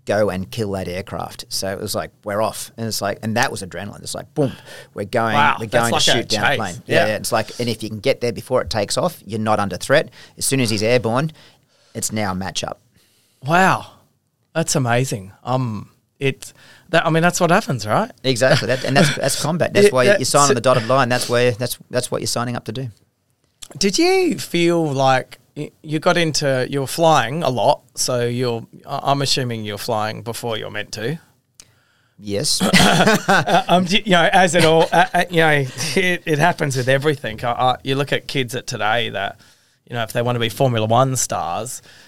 [0.05, 1.45] go and kill that aircraft.
[1.49, 4.01] So it was like we're off, and it's like, and that was adrenaline.
[4.03, 4.53] It's like boom,
[4.95, 6.57] we're going, Wow, we're going like to a shoot down a chase.
[6.57, 6.83] plane.
[6.87, 7.07] Yeah.
[7.07, 9.59] yeah, it's like, and if you can get there before it takes off, you're not
[9.59, 10.11] under threat.
[10.37, 11.33] As soon as he's airborne,
[11.95, 12.77] it's now a matchup.
[13.45, 13.93] Wow,
[14.55, 15.33] that's amazing.
[15.45, 16.55] Um, it's
[16.91, 17.07] that.
[17.07, 18.11] I mean, that's what happens, right?
[18.25, 19.73] Exactly, that, and that's that's combat.
[19.73, 21.09] That's why you that's- sign on the dotted line.
[21.09, 22.89] That's where that's that's what you're signing up to do.
[23.77, 25.39] Did you feel like
[25.83, 27.83] you got into you're flying a lot?
[27.95, 28.67] So you're.
[28.87, 31.19] I'm assuming you're flying before you're meant to.
[32.21, 32.61] Yes,
[33.69, 37.45] Um, you know, as it all, uh, uh, you know, it, it happens with everything.
[37.45, 39.39] I, I, you look at kids at today that,
[39.89, 41.81] you know, if they want to be Formula One stars,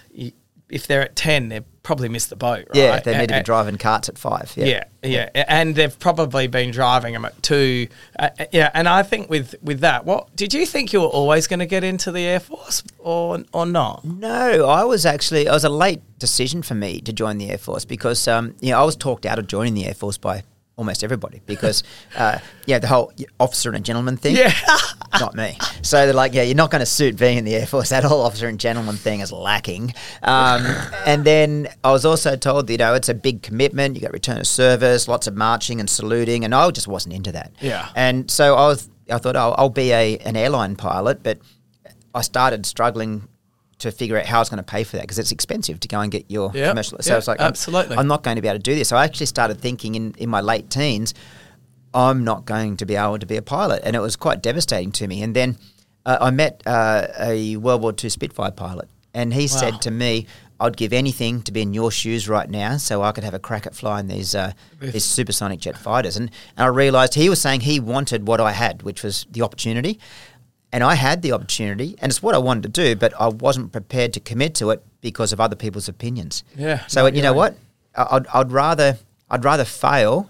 [0.71, 2.67] if they're at ten, they've probably missed the boat.
[2.69, 2.75] Right?
[2.75, 4.53] yeah, they need to be driving karts at five.
[4.55, 4.65] Yeah,
[5.03, 7.87] Yeah, yeah, and they've probably been driving them at two.
[8.17, 11.07] Uh, uh, yeah, and I think with with that, what did you think you were
[11.07, 14.05] always going to get into the air force or or not?
[14.05, 17.57] No, I was actually it was a late decision for me to join the Air
[17.57, 20.43] Force because um, you know I was talked out of joining the Air Force by
[20.81, 21.83] almost everybody because
[22.17, 24.51] uh, yeah the whole officer and a gentleman thing Yeah.
[25.19, 25.57] not me.
[25.83, 28.03] So they're like yeah you're not going to suit being in the Air Force that
[28.03, 29.93] whole officer and gentleman thing is lacking.
[30.23, 30.65] Um,
[31.05, 33.95] and then I was also told that, you know it's a big commitment.
[33.95, 37.31] You got return of service lots of marching and saluting and I just wasn't into
[37.33, 37.51] that.
[37.61, 37.89] Yeah.
[37.95, 41.37] and so I was I thought I'll, I'll be a an airline pilot but
[42.15, 43.27] I started struggling
[43.81, 45.87] to figure out how I was going to pay for that because it's expensive to
[45.87, 46.97] go and get your Yep, commercial.
[47.01, 47.97] So yep, it's like, I'm- absolutely.
[47.97, 48.89] I'm, not going to be able to do this.
[48.89, 51.13] So I actually started thinking in, in my late teens,
[51.93, 53.81] I'm not going to be able to be a pilot.
[53.83, 55.21] And it was quite devastating to me.
[55.21, 55.57] And then
[56.05, 58.89] uh, I met uh, a World War II Spitfire pilot.
[59.13, 59.45] And he Wow.
[59.47, 60.25] said to me,
[60.59, 63.39] I'd give anything to be in your shoes right now so I could have a
[63.39, 66.15] crack at flying these uh, these supersonic jet fighters.
[66.17, 69.41] And, and I realised he was saying he wanted what I had, which was the
[69.41, 69.99] opportunity.
[70.73, 73.71] And I had the opportunity, and it's what I wanted to do, but I wasn't
[73.73, 76.43] prepared to commit to it because of other people's opinions.
[76.55, 77.35] Yeah, So you know own.
[77.37, 77.57] what?
[77.95, 78.97] I'd, I'd rather
[79.29, 80.29] I'd rather fail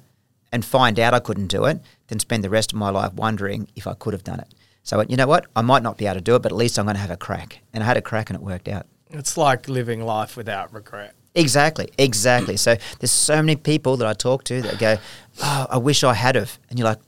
[0.52, 3.68] and find out I couldn't do it than spend the rest of my life wondering
[3.76, 4.48] if I could have done it.
[4.84, 5.46] So you know what?
[5.56, 7.12] I might not be able to do it, but at least I'm going to have
[7.12, 7.60] a crack.
[7.72, 8.88] And I had a crack, and it worked out.
[9.12, 11.14] It's like living life without regret.
[11.36, 12.58] Exactly, exactly.
[12.58, 14.98] So there's so many people that I talk to that go,
[15.42, 17.00] "Oh, I wish I had of," and you're like,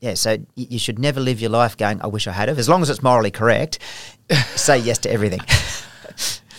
[0.00, 2.68] "Yeah." So you should never live your life going, "I wish I had have." As
[2.68, 3.78] long as it's morally correct,
[4.56, 5.40] say yes to everything.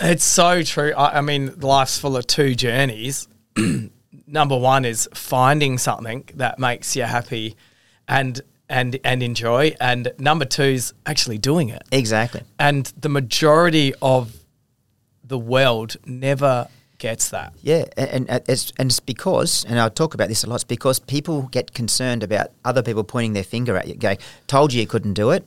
[0.04, 0.94] It's so true.
[0.98, 3.28] I, I mean, life's full of two journeys.
[4.28, 7.56] Number one is finding something that makes you happy
[8.08, 11.84] and and and enjoy, and number two is actually doing it.
[11.92, 12.42] exactly.
[12.58, 14.34] And the majority of
[15.26, 16.70] the world never
[17.02, 17.54] gets that.
[17.62, 20.56] Yeah, and, and it's and it's because, and I talk about this a lot.
[20.56, 24.72] It's because people get concerned about other people pointing their finger at you, going, "Told
[24.72, 25.46] you you couldn't do it."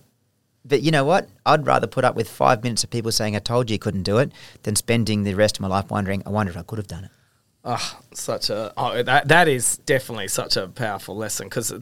[0.67, 1.29] But you know what?
[1.47, 4.03] I'd rather put up with five minutes of people saying, "I told you you couldn't
[4.03, 4.33] do it,"
[4.64, 7.05] than spending the rest of my life wondering, "I wonder if I could have done
[7.05, 7.11] it."
[7.64, 11.73] Oh, such a oh, that that is definitely such a powerful lesson because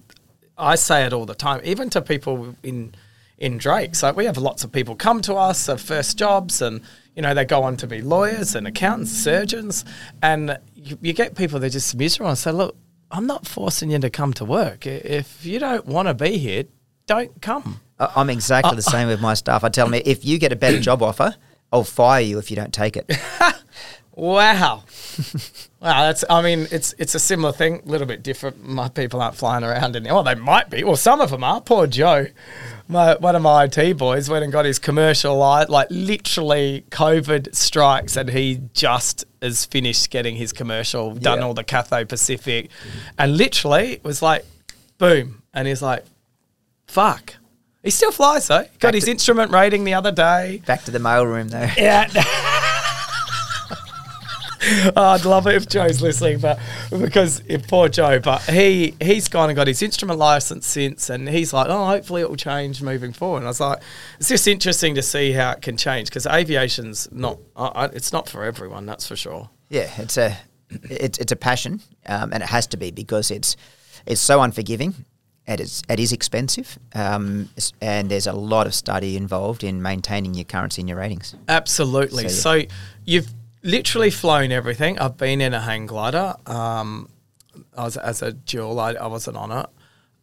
[0.56, 2.94] I say it all the time, even to people in
[3.38, 3.94] in Drake.
[3.94, 6.82] So we have lots of people come to us of first jobs, and
[7.14, 9.84] you know they go on to be lawyers and accountants, surgeons,
[10.22, 12.76] and you, you get people that just miserable and say, "Look,
[13.10, 14.86] I'm not forcing you to come to work.
[14.86, 16.64] If you don't want to be here,
[17.06, 19.62] don't come." I'm exactly the uh, same uh, with my staff.
[19.62, 21.36] I tell them if you get a better job offer,
[21.72, 23.10] I'll fire you if you don't take it.
[24.14, 24.84] Wow.
[25.80, 28.62] wow, that's I mean, it's it's a similar thing, a little bit different.
[28.62, 30.84] My people aren't flying around in well, they might be.
[30.84, 31.62] Well, some of them are.
[31.62, 32.26] Poor Joe.
[32.92, 37.54] My, one of my IT boys went and got his commercial light, like literally COVID
[37.54, 41.44] strikes, and he just is finished getting his commercial, done Yeah.
[41.46, 42.70] all the Cathay Pacific,
[43.18, 44.44] and literally it was like,
[44.98, 46.04] boom, and he's like,
[46.86, 47.36] fuck.
[47.82, 48.62] He still flies though.
[48.78, 50.62] Got Back his to- instrument rating the other day.
[50.66, 51.68] Back to the mailroom though.
[51.76, 52.08] Yeah.
[54.96, 56.58] Oh, I'd love it if Joe's listening, but
[56.90, 61.28] because if poor Joe, but he he's gone and got his instrument license since, and
[61.28, 63.38] he's like, oh, hopefully it will change moving forward.
[63.38, 63.80] And I was like,
[64.18, 68.12] it's just interesting to see how it can change because aviation's not, uh, uh, it's
[68.12, 69.50] not for everyone, that's for sure.
[69.68, 70.36] Yeah, it's a
[70.90, 73.56] it's it's a passion, um, and it has to be because it's
[74.06, 74.94] it's so unforgiving.
[75.44, 77.48] It is it is expensive, um,
[77.80, 81.34] and there's a lot of study involved in maintaining your currency and your ratings.
[81.48, 82.28] Absolutely.
[82.28, 82.66] So, So,
[83.04, 83.28] you've
[83.62, 84.98] literally flown everything.
[84.98, 86.34] I've been in a hang glider.
[86.46, 87.08] Um,
[87.76, 88.78] as a dual.
[88.80, 89.66] I, I wasn't on it.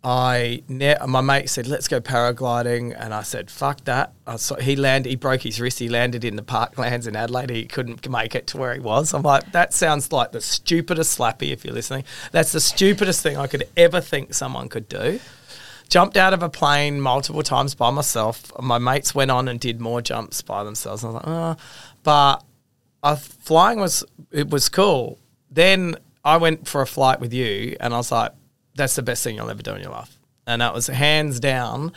[0.01, 4.13] I ne- my mate said let's go paragliding, and I said fuck that.
[4.37, 5.09] Saw, he landed.
[5.09, 5.79] He broke his wrist.
[5.79, 7.49] He landed in the parklands in Adelaide.
[7.49, 9.13] He couldn't make it to where he was.
[9.13, 11.51] I'm like that sounds like the stupidest slappy.
[11.51, 15.19] If you're listening, that's the stupidest thing I could ever think someone could do.
[15.89, 18.53] jumped out of a plane multiple times by myself.
[18.57, 21.03] My mates went on and did more jumps by themselves.
[21.03, 21.55] I was like, oh.
[22.03, 22.43] but
[23.03, 25.17] uh, flying was it was cool.
[25.51, 28.31] Then I went for a flight with you, and I was like,
[28.75, 31.91] that's the best thing you'll ever do in your life, and that was hands down.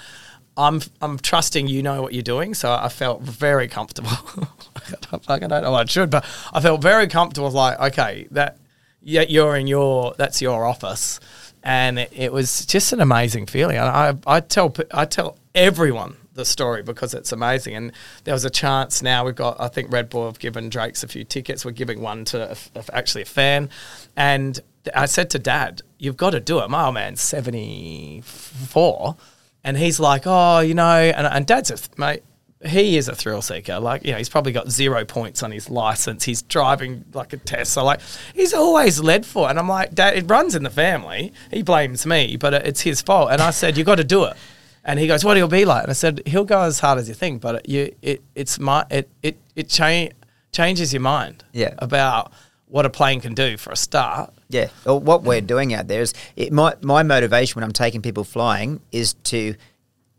[0.57, 4.11] I'm I'm trusting you know what you're doing, so I felt very comfortable.
[5.29, 7.51] I don't know I should, but I felt very comfortable.
[7.51, 8.59] Like, okay, that
[9.01, 11.21] yeah, you're in your that's your office,
[11.62, 13.77] and it, it was just an amazing feeling.
[13.77, 17.75] And I I tell I tell everyone the story because it's amazing.
[17.75, 17.92] And
[18.25, 19.03] there was a chance.
[19.03, 21.64] Now we've got I think Red Bull have given Drake's a few tickets.
[21.64, 23.71] We're giving one to a, a, actually a fan,
[24.16, 24.59] and
[24.95, 29.16] I said to Dad, "You've got to do it." My old oh, man's seventy four
[29.64, 32.23] and he's like, oh, you know, and, and Dad's a mate.
[32.64, 33.81] He is a thrill seeker.
[33.81, 36.25] Like, you know, he's probably got zero points on his license.
[36.25, 37.83] He's driving like a Tesla.
[37.83, 38.01] Like,
[38.35, 39.51] he's always led for it.
[39.51, 41.33] And I'm like, Dad, it runs in the family.
[41.51, 43.31] He blames me, but it's his fault.
[43.33, 44.37] And I said, you got to do it.
[44.85, 45.85] And he goes, what he'll be like?
[45.85, 48.59] And I said, he'll go as hard as you think, but it, you, it, it's
[48.59, 50.09] my, it, it, it cha-
[50.51, 51.45] changes your mind.
[51.53, 51.75] Yeah.
[51.79, 52.33] About
[52.66, 54.33] what a plane can do for a start.
[54.49, 54.68] Yeah.
[54.85, 58.25] Well, what we're doing out there is it, my my motivation when I'm taking people
[58.25, 59.55] flying is to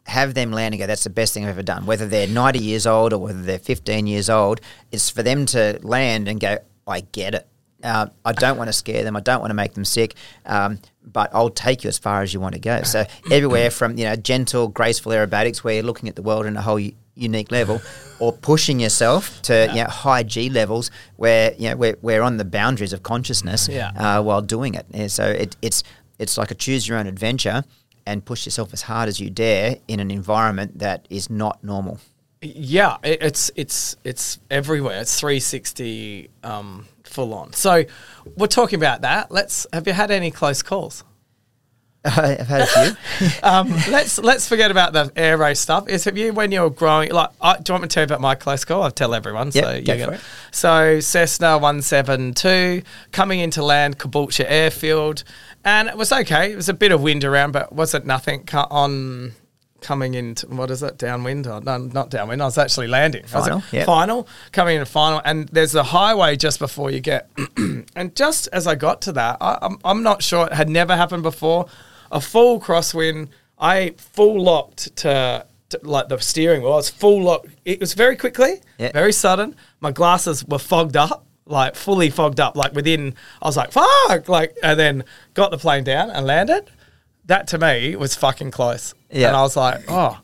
[0.06, 1.86] have them land and go, that's the best thing I've ever done.
[1.86, 5.80] Whether they're 90 years old or whether they're 15 years old, it's for them to
[5.82, 7.48] land and go, I get it.
[7.84, 9.16] Uh, I don't want to scare them.
[9.16, 10.16] I don't want to make them sick.
[10.46, 12.84] Um, but I'll take you as far as you want to go.
[12.84, 16.56] So everywhere from you know gentle, graceful aerobatics, where you're looking at the world in
[16.56, 16.80] a whole
[17.16, 17.82] unique level,
[18.20, 19.74] or pushing yourself to yeah.
[19.74, 23.68] you know, high G levels where you know we're, we're on the boundaries of consciousness
[23.68, 23.92] yeah.
[23.98, 24.86] uh, while doing it.
[24.94, 25.84] And so it, it's
[26.20, 27.64] it's like a choose your own adventure
[28.06, 32.00] and push yourself as hard as you dare in an environment that is not normal.
[32.44, 35.00] Yeah, it, it's it's it's everywhere.
[35.02, 37.54] It's 360 um, full on.
[37.54, 37.86] So
[38.36, 39.32] we're talking about that.
[39.32, 39.66] Let's.
[39.72, 41.04] Have you had any close calls?
[42.06, 43.28] I've had a few.
[43.44, 45.88] um, let's let's forget about the air race stuff.
[45.88, 47.12] Is it you when you're growing?
[47.12, 48.84] Like, I, do you want me to tell you about my close call?
[48.84, 49.52] I'll tell everyone.
[49.54, 50.22] Yep, so go get for it.
[50.52, 52.82] So Cessna one seven two
[53.14, 55.24] coming into land Caboolture Airfield,
[55.64, 56.52] and it was okay.
[56.52, 59.32] It was a bit of wind around, but wasn't nothing on
[59.84, 61.46] coming into what is it downwind?
[61.46, 62.42] Oh, no, not downwind.
[62.42, 63.26] I was actually landing.
[63.26, 63.86] Final, yep.
[63.86, 67.30] final coming into final, and there's a highway just before you get.
[67.96, 70.96] and just as I got to that, I, I'm I'm not sure it had never
[70.96, 71.68] happened before.
[72.12, 73.30] A full crosswind.
[73.60, 76.74] I full locked to, to like the steering wheel.
[76.74, 77.46] I was full lock.
[77.66, 78.92] It was very quickly, Yeah.
[78.92, 79.56] very sudden.
[79.80, 82.56] My glasses were fogged up, like fully fogged up.
[82.58, 86.70] Like within, I was like, "Fuck!" Like, and then got the plane down and landed.
[87.26, 88.94] That to me was fucking close.
[89.14, 89.28] Yeah.
[89.28, 90.20] And I was like, "Oh."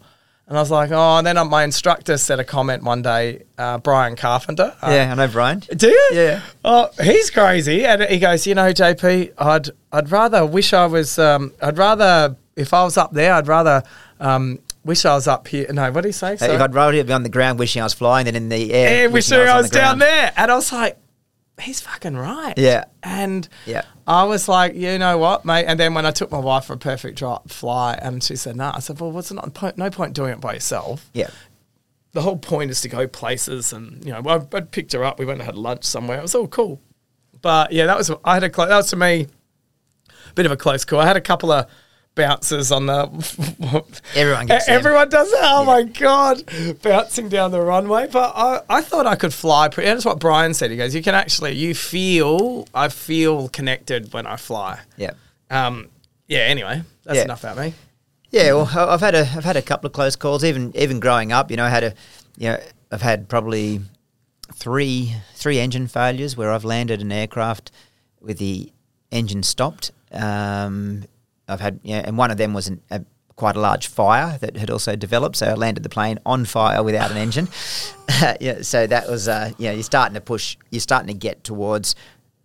[0.47, 3.43] And I was like, oh, and then uh, my instructor said a comment one day,
[3.59, 4.75] uh, Brian Carpenter.
[4.81, 5.59] Uh, yeah, I know Brian.
[5.59, 6.09] do you?
[6.11, 6.41] Yeah.
[6.65, 11.19] Oh, he's crazy, and he goes, you know, JP, I'd I'd rather wish I was.
[11.19, 13.83] Um, I'd rather if I was up there, I'd rather
[14.19, 15.67] um, wish I was up here.
[15.71, 16.35] No, what do you say?
[16.35, 19.01] Hey, I'd rather be on the ground wishing I was flying than in the air.
[19.03, 20.01] yeah, wishing I on was down ground.
[20.01, 20.97] there, and I was like,
[21.61, 22.53] he's fucking right.
[22.57, 22.85] Yeah.
[23.03, 23.83] and Yeah.
[24.07, 25.65] I was like, you know what, mate.
[25.65, 28.71] And then when I took my wife for a perfect fly, and she said, no,
[28.73, 31.09] I said, well, what's not point, no point doing it by yourself.
[31.13, 31.29] Yeah.
[32.13, 35.03] the whole point is to go places and you know well, I, I picked her
[35.03, 36.81] up we went and had lunch somewhere it was all cool
[37.41, 39.27] but yeah that was I had a clo- that was to me
[40.09, 41.67] a bit of a close call I had a couple of
[42.15, 43.83] bounces on the
[44.15, 44.75] Everyone gets them.
[44.75, 46.43] everyone does that oh my god
[46.81, 50.19] bouncing down the runway but I, I thought I could fly pretty and that's what
[50.19, 54.79] Brian said he goes you can actually you feel I feel connected when I fly
[54.97, 55.11] Yeah.
[55.49, 55.87] um
[56.27, 57.23] yeah anyway that's Yeah.
[57.23, 57.73] enough about me
[58.31, 60.43] Yeah, well, I've had a I've had a couple of close calls.
[60.43, 61.93] Even even growing up, you know, I had a,
[62.37, 62.59] you know,
[62.91, 63.81] I've had probably
[64.53, 67.71] three three engine failures where I've landed an aircraft
[68.21, 68.71] with the
[69.11, 69.91] engine stopped.
[70.11, 71.05] Um,
[71.49, 73.01] I've had, yeah, and one of them was an, a
[73.35, 75.37] quite a large fire that had also developed.
[75.37, 77.47] So I landed the plane on fire without an engine.
[78.41, 80.57] yeah, so that was, uh, you know, you're starting to push.
[80.71, 81.95] You're starting to get towards.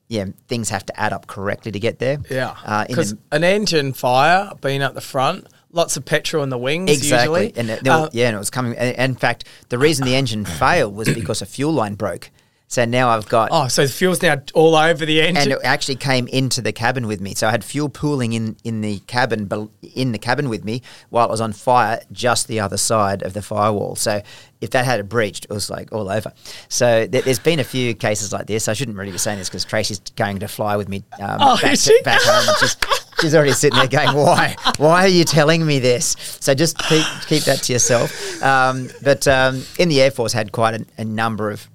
[0.08, 2.18] Yeah, things have to add up correctly to get there.
[2.30, 6.50] Yeah, uh, because the- an engine fire being at the front, lots of petrol in
[6.50, 6.90] the wings.
[6.90, 7.60] Exactly, usually.
[7.60, 8.76] and it, Uh, yeah, and it was coming.
[8.76, 12.30] and- In fact, the reason the engine failed was because a fuel line broke.
[12.66, 15.36] So now I've got, oh, so the fuel's now all over the engine.
[15.36, 17.34] and it actually came into the cabin with me.
[17.34, 19.48] So I had fuel pooling in in the cabin,
[19.94, 23.32] in the cabin with me while it was on fire, just the other side of
[23.32, 23.94] the firewall.
[23.96, 24.22] So
[24.60, 26.32] if that had breached, it was like all over.
[26.68, 28.66] So th- there's been a few cases like this.
[28.66, 31.58] I shouldn't really be saying this because Tracy's going to fly with me um, Oh,
[31.60, 32.56] back, is to- back home.
[32.60, 32.76] She's,
[33.20, 34.56] she's already sitting there going, "Why?
[34.78, 38.42] Why are you telling me this?" So just keep keep that to yourself.
[38.42, 41.68] Um, but um, in the Air Force, had quite a, a number of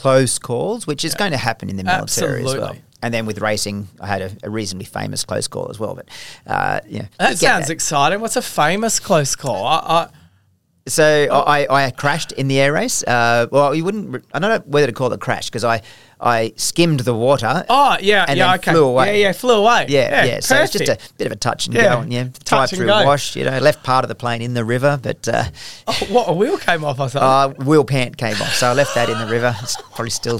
[0.00, 2.52] close calls, which is going to happen in the military Absolutely.
[2.52, 2.76] as well.
[3.02, 5.94] and then with racing, I had a, a reasonably famous close call as well.
[5.94, 6.08] But
[6.46, 8.20] uh, yeah, That sounds exciting.
[8.20, 9.66] What's a famous close call?
[9.66, 10.08] I, I,
[10.88, 13.02] So I, I crashed in the air race.
[13.02, 14.24] Uh, well, you wouldn't.
[14.32, 15.82] I don't know whether to call it a crash because I,
[16.20, 17.64] I skimmed the water.
[17.68, 18.70] oh yeah, And yeah, then okay.
[18.72, 19.20] flew away.
[19.20, 19.86] Yeah, yeah, flew away.
[19.88, 20.40] Yeah, yeah.
[20.40, 22.34] So it's just a bit of a touch and Yeah, go, and yeah, and
[22.70, 23.36] through wash.
[23.36, 25.44] You know, left part of the plane in the river, but uh,
[25.86, 27.60] Oh, what a wheel came off or something.
[27.60, 29.54] uh, wheel pant came off, so I left that in the river.
[29.62, 30.38] It's probably still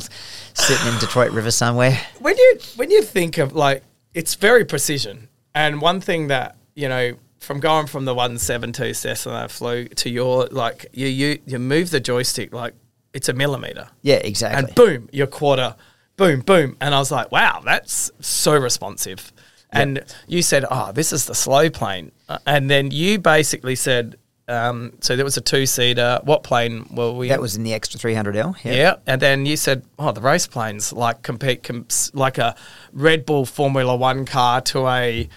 [0.55, 2.01] sitting in Detroit River somewhere.
[2.21, 3.83] when you when you think of like
[4.15, 9.49] it's very precision and one thing that you know from going from the 172 Cessna
[9.49, 12.73] flew to your like you you you move the joystick like
[13.17, 14.59] it's a millimeter Yeah, exactly.
[14.59, 15.75] and boom your quarter
[16.17, 19.33] boom boom and I was like wow that's so responsive
[19.73, 24.17] and you said oh this is the slow plane Uh, and then you basically said
[24.49, 27.75] um, so there was a two seater what plane were we that was in the
[27.75, 28.55] extra 300L.
[28.65, 28.73] Yeah.
[28.73, 32.55] yeah, and then you said, "Oh, the race planes like compete com- like a
[32.93, 35.29] Red Bull Formula One car to a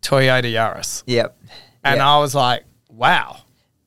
[0.00, 1.36] Toyota Yaris," Yep.
[1.84, 2.08] and Yeah.
[2.10, 3.43] I was like, "Wow,"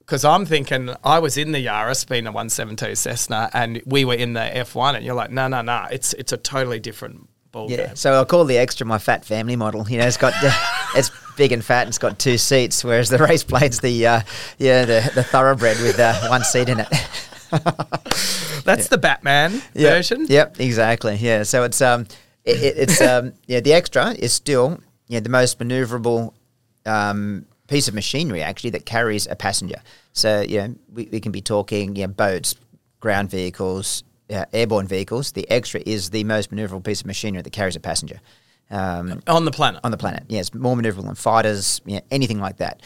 [0.08, 4.14] because I'm thinking I was in the Yaris, being a 172 Cessna, and we were
[4.16, 7.70] in the F1, and you're like, "No, no, no, it's it's a totally different ball
[7.70, 9.88] Yeah, game." so I call the extra my fat family model.
[9.90, 10.34] You know, it's got
[10.96, 14.22] it's big and fat, and it's got two seats, whereas the race plane's the uh,
[14.58, 16.88] yeah the the thoroughbred with uh, one seat in it.
[18.64, 20.26] That's the Batman Yep, version.
[20.28, 21.16] Yep, exactly.
[21.16, 22.08] Yeah, so it's um
[22.46, 26.34] it, it, it's um yeah the extra is still yeah the most maneuverable
[26.86, 29.82] um piece of machinery actually that carries a passenger.
[30.14, 32.56] So you know we, we can be talking yeah boats,
[33.00, 35.32] ground vehicles, uh, airborne vehicles.
[35.34, 38.20] The extra is the most maneuverable piece of machinery that carries a passenger.
[38.70, 39.80] Um, On the planet.
[39.86, 40.24] on the planet.
[40.28, 42.82] Yes, more maneuverable than fighters, yeah, anything like that.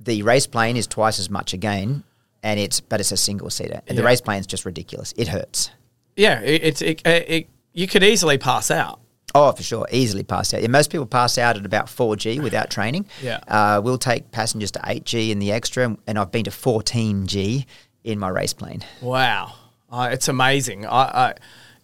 [0.00, 2.02] The race plane is twice as much again,
[2.42, 3.82] and it's but it's a single seater.
[3.86, 5.14] And the race plane is just ridiculous.
[5.16, 5.70] It hurts.
[6.16, 9.00] yeah, it, it's it, it, it, you could easily pass out.
[9.36, 10.62] Oh, for sure, easily pass out.
[10.62, 13.06] Yeah, most people pass out at about four G without training.
[13.22, 13.40] Yeah.
[13.48, 17.26] uh, we'll take passengers to eight G in the extra, and I've been to fourteen
[17.26, 17.66] G
[18.04, 18.82] in my race plane.
[19.02, 19.52] Wow,
[19.90, 20.86] uh, it's amazing.
[20.86, 20.90] I,
[21.26, 21.34] I,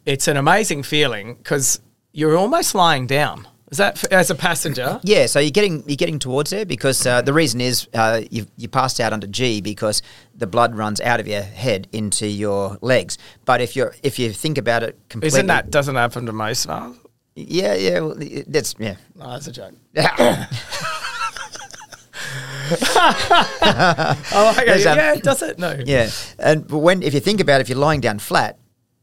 [0.06, 1.80] it's an amazing feeling because
[2.12, 3.46] you're almost lying down.
[3.70, 5.00] Is that f- as a passenger?
[5.04, 8.46] Yeah, so you're getting you're getting towards there because uh, the reason is uh, you
[8.58, 10.02] you passed out under G because
[10.34, 13.16] the blood runs out of your head into your legs.
[13.46, 16.66] But if you're if you think about it completely, Isn't that doesn't happen to most
[16.66, 16.96] of us?
[17.34, 18.16] Yeah, yeah, well,
[18.46, 18.96] that's yeah.
[19.14, 19.72] No, that's a joke.
[19.94, 20.46] yeah,
[24.34, 24.66] Oh, okay.
[24.66, 25.58] There's, um, yeah, does it?
[25.58, 25.78] No.
[25.84, 28.58] Yeah, and but when if you think about it, if you're lying down flat,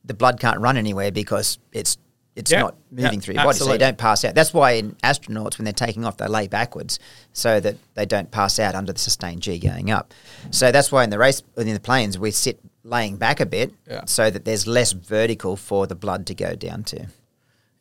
[0.05, 1.97] the blood can't run anywhere because it's
[2.36, 4.34] it's not moving through your body, so you don't pass out.
[4.34, 6.99] That's why in astronauts, when they're taking off, they lay backwards
[7.34, 10.13] so that they don't pass out under the sustained G going up.
[10.51, 13.73] So that's why in the race, in the planes, we sit laying back a bit
[13.88, 14.05] Yeah.
[14.05, 17.07] so that there's less vertical for the blood to go down to.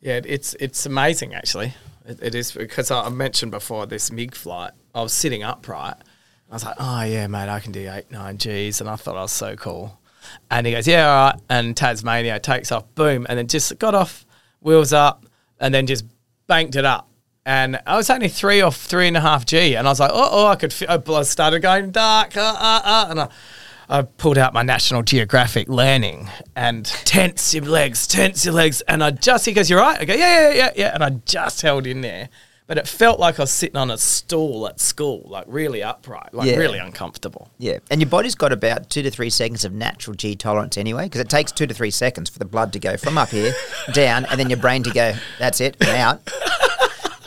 [0.01, 1.73] Yeah, it's it's amazing actually.
[2.05, 4.71] It, it is because I mentioned before this MiG flight.
[4.95, 5.95] I was sitting upright.
[6.49, 9.15] I was like, oh yeah, mate, I can do eight nine Gs, and I thought
[9.15, 9.99] I was so cool.
[10.49, 11.41] And he goes, yeah, all right.
[11.49, 14.25] And Tasmania takes off, boom, and then just got off,
[14.59, 15.25] wheels up,
[15.59, 16.05] and then just
[16.47, 17.07] banked it up.
[17.45, 20.11] And I was only three or three and a half G, and I was like,
[20.13, 20.73] oh, oh I could.
[20.73, 23.29] Feel, I started going dark, uh, uh, uh, and I.
[23.89, 28.81] I pulled out my National Geographic learning and tense your legs, tense your legs.
[28.81, 29.99] And I just, he goes, You're right.
[29.99, 30.91] I go, Yeah, yeah, yeah, yeah.
[30.93, 32.29] And I just held in there.
[32.67, 36.35] But it felt like I was sitting on a stool at school, like really upright,
[36.35, 36.57] like Yeah.
[36.57, 37.49] really uncomfortable.
[37.57, 41.05] Yeah, and your body's got about two to three seconds of natural G tolerance anyway,
[41.05, 43.53] because it takes two to three seconds for the blood to go from up here
[43.93, 46.31] down, and then your brain to go, that's it, I'm out.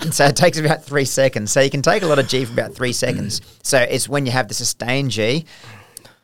[0.00, 1.52] And so it takes about three seconds.
[1.52, 3.40] So you can take a lot of G for about three seconds.
[3.62, 5.44] So it's when you have the sustained G,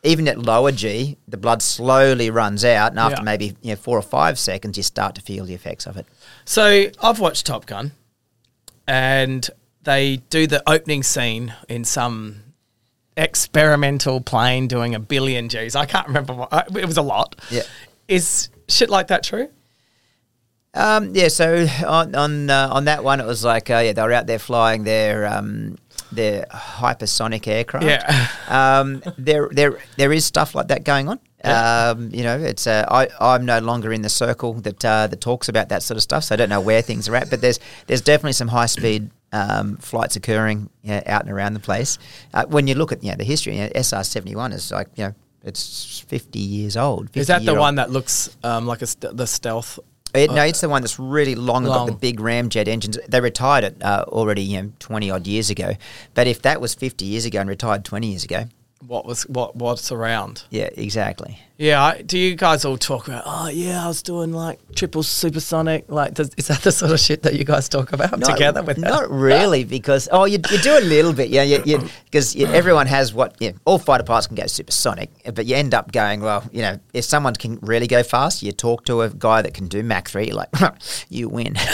[0.02, 3.24] even at lower G, the blood slowly runs out, and after Yeah.
[3.24, 6.06] maybe you know, four or five seconds, you start to feel the effects of it.
[6.44, 7.92] So I've watched Top Gun
[8.86, 9.48] and
[9.82, 12.42] they do the opening scene in some
[13.16, 15.74] experimental plane doing a billion Gs.
[15.74, 17.34] I can't remember what, it was a lot.
[17.50, 17.62] Yeah.
[18.06, 19.48] Is shit like that true?
[20.74, 24.02] Um, yeah, so on on uh, on that one, it was like uh, yeah, they
[24.02, 25.76] were out there flying their um,
[26.12, 27.86] their hypersonic aircraft.
[27.86, 28.28] Yeah.
[28.48, 31.20] um, there there there is stuff like that going on.
[31.44, 35.20] Um, you know, it's uh, I I'm no longer in the circle that uh, that
[35.20, 37.30] talks about that sort of stuff, so I don't know where things are at.
[37.30, 39.10] But there's there's definitely some high speed.
[39.30, 41.98] Um, flights occurring yeah, out and around the place.
[42.32, 44.72] Uh, when you look at you know, the history, you know, SR seventy one is
[44.72, 47.08] like you know it's fifty years old.
[47.08, 47.60] 50 Is that the old.
[47.60, 49.78] one that looks um, like a st- the stealth?
[50.14, 52.98] It, no, it's the one that's really long and got the big ramjet engines.
[53.08, 55.74] They retired it uh, already, you know, twenty odd years ago.
[56.14, 58.44] But if that was fifty years ago and retired twenty years ago,
[58.86, 60.44] what was what what's around.
[60.50, 61.40] Yeah, exactly.
[61.56, 63.24] Yeah, I, do you guys all talk about?
[63.26, 65.86] Oh, yeah, I was doing like triple supersonic.
[65.88, 68.62] Like, does, is that the sort of shit that you guys talk about Not- together
[68.62, 68.78] with?
[68.78, 73.12] Not really, because oh, you, you do a little bit, yeah, you, because everyone has
[73.12, 76.62] what, yeah, all fighter pilots can go supersonic, but you end up going, well, you
[76.62, 79.82] know, if someone can really go fast, you talk to a guy that can do
[79.82, 80.50] Mach three, you're like,
[81.08, 81.56] you win.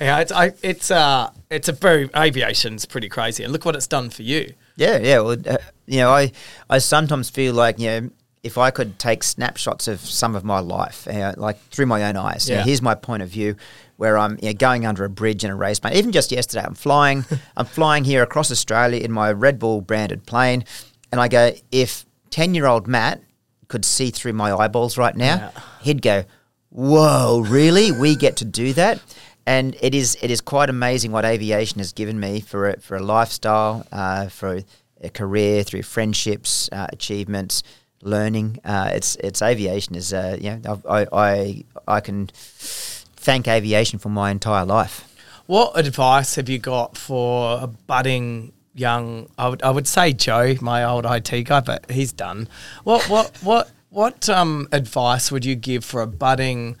[0.00, 3.86] Yeah, it's I, it's uh it's a very aviation's pretty crazy, and look what it's
[3.86, 4.52] done for you.
[4.76, 5.18] Yeah, yeah.
[5.20, 5.56] Well, uh,
[5.86, 6.32] you know, I
[6.68, 8.10] I sometimes feel like you know
[8.42, 12.16] if I could take snapshots of some of my life, uh, like through my own
[12.16, 12.46] eyes.
[12.48, 12.64] you know, Yeah.
[12.66, 13.56] here's my point of view,
[13.96, 15.94] where I'm you know, going under a bridge in a race plane.
[15.94, 17.24] Even just yesterday, I'm flying.
[17.56, 20.64] I'm flying here across Australia in my Red Bull branded plane,
[21.10, 23.22] and I go, if ten year old Matt
[23.68, 25.60] could see through my eyeballs right now, Yeah.
[25.80, 26.24] he'd go,
[26.68, 27.92] "Whoa, really?
[27.92, 29.00] We get to do that."
[29.46, 32.96] And it is it is quite amazing what aviation has given me for a, for
[32.96, 34.60] a lifestyle, uh, for
[35.02, 37.62] a career, through friendships, uh, achievements,
[38.02, 38.58] learning.
[38.64, 44.08] Uh, it's it's aviation is uh, you know I, I I can thank aviation for
[44.08, 45.10] my entire life.
[45.46, 49.28] What advice have you got for a budding young?
[49.36, 52.48] I would I would say Joe, my old IT guy, but he's done.
[52.84, 56.76] What what what what um, advice would you give for a budding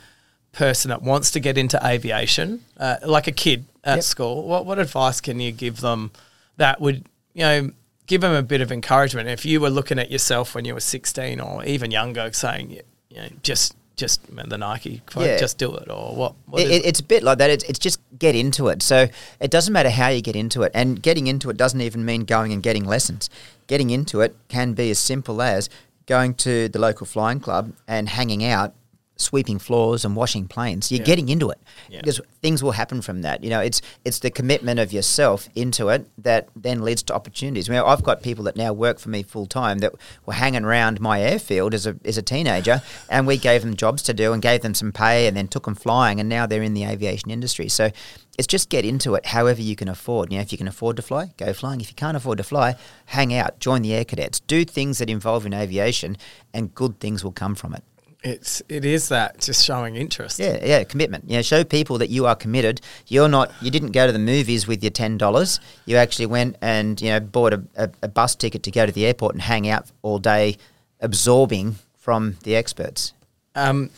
[0.54, 4.04] person that wants to get into aviation, uh, like a kid at Yep.
[4.04, 4.42] school?
[4.48, 6.10] What what advice can you give them
[6.56, 7.70] that would you know?
[8.06, 9.30] Give them a bit of encouragement.
[9.30, 12.70] If you were looking at yourself when you were sixteen or even younger, saying,
[13.08, 15.38] you know, just just the Nike quote, Yeah.
[15.38, 16.34] just do it, or what?
[16.44, 17.48] what It, it, it's a bit like that.
[17.48, 18.82] It's, it's just get into it.
[18.82, 19.08] So
[19.40, 20.72] it doesn't matter how you get into it.
[20.74, 23.30] And getting into it doesn't even mean going and getting lessons.
[23.68, 25.70] Getting into it can be as simple as
[26.06, 28.74] going to the local flying club and hanging out,
[29.16, 30.90] sweeping floors and washing planes.
[30.90, 31.04] You're Yeah.
[31.06, 31.58] getting into it
[31.88, 32.00] Yeah.
[32.00, 33.44] because things will happen from that.
[33.44, 37.68] You know, it's it's the commitment of yourself into it that then leads to opportunities.
[37.68, 39.92] I mean, I've got people that now work for me full time that
[40.26, 44.02] were hanging around my airfield as a as a teenager, and we gave them jobs
[44.02, 46.62] to do and gave them some pay, and then took them flying, and now they're
[46.62, 47.68] in the aviation industry.
[47.68, 47.90] So.
[48.36, 50.32] It's just get into it however you can afford.
[50.32, 51.80] You know, if you can afford to fly, go flying.
[51.80, 52.74] If you can't afford to fly,
[53.06, 56.16] hang out, join the air cadets, do things that involve in aviation,
[56.52, 57.84] and good things will come from it.
[58.24, 60.38] It's it is that just showing interest.
[60.38, 61.24] Yeah, yeah, commitment.
[61.26, 62.80] Yeah, show people that you are committed.
[63.06, 63.52] You're not.
[63.60, 65.60] You didn't go to the movies with your ten dollars.
[65.84, 68.92] You actually went and you know bought a, a, a bus ticket to go to
[68.92, 70.56] the airport and hang out all day,
[71.00, 73.12] absorbing from the experts.
[73.54, 73.90] Um,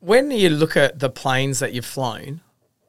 [0.00, 2.42] when you look at the planes that you've flown,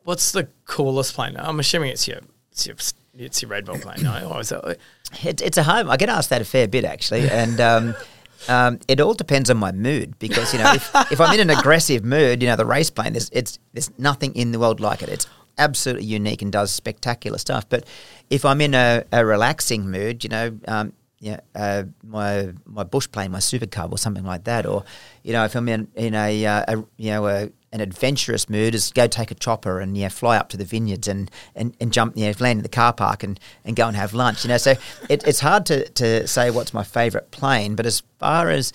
[0.03, 1.37] what's the coolest plane?
[1.37, 2.19] I'm assuming it's your
[2.51, 2.75] it's your
[3.17, 4.29] it's your Red Bull plane, no?
[4.29, 4.79] Or is it,
[5.23, 5.89] It, it's a home.
[5.89, 7.95] I get asked that a fair bit actually, and um,
[8.47, 11.57] um, it all depends on my mood because you know if, if I'm in an
[11.57, 15.01] aggressive mood, you know the race plane, there's it's there's nothing in the world like
[15.01, 15.09] it.
[15.09, 15.27] It's
[15.57, 17.67] absolutely unique and does spectacular stuff.
[17.69, 17.85] But
[18.29, 20.57] if I'm in a, a relaxing mood, you know.
[20.67, 24.83] Um, yeah, uh, my my bush plane, my super cub, or something like that, or
[25.23, 28.73] you know, if I'm in in a, uh, a you know a, an adventurous mood,
[28.73, 31.91] is go take a chopper and yeah, fly up to the vineyards and, and, and
[31.91, 34.45] jump, know, land in the car park and, and go and have lunch.
[34.45, 34.75] You know, so
[35.09, 38.73] it, it's hard to, to say what's my favourite plane, but as far as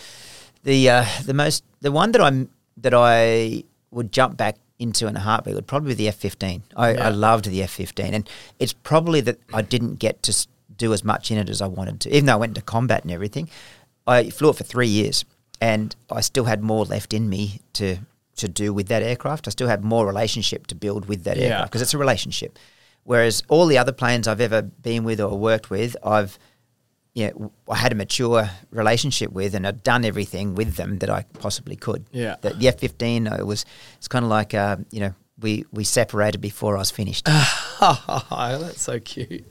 [0.63, 5.17] the uh, the most the one that I'm that I would jump back into in
[5.17, 6.63] a heartbeat would probably be the F fifteen.
[6.77, 7.07] I, Yeah.
[7.07, 8.29] I loved the F fifteen, and
[8.59, 10.47] it's probably that I didn't get to
[10.77, 13.03] do as much in it as I wanted to, even though I went into combat
[13.03, 13.49] and everything.
[14.07, 15.25] I flew it for three years,
[15.61, 17.99] and I still had more left in me to
[18.41, 19.49] to do with that aircraft.
[19.49, 21.45] I still have more relationship to build with that Yeah.
[21.45, 22.59] aircraft because it's a relationship.
[23.05, 26.39] Whereas all the other planes I've ever been with or worked with, I've
[27.13, 27.31] yeah,
[27.69, 31.75] I had a mature relationship with, and I'd done everything with them that I possibly
[31.75, 32.05] could.
[32.13, 32.37] Yeah.
[32.41, 33.65] The, the F fifteen, it was
[33.99, 37.27] it's kind of like uh, you know we we separated before I was finished.
[37.81, 39.45] that's so cute.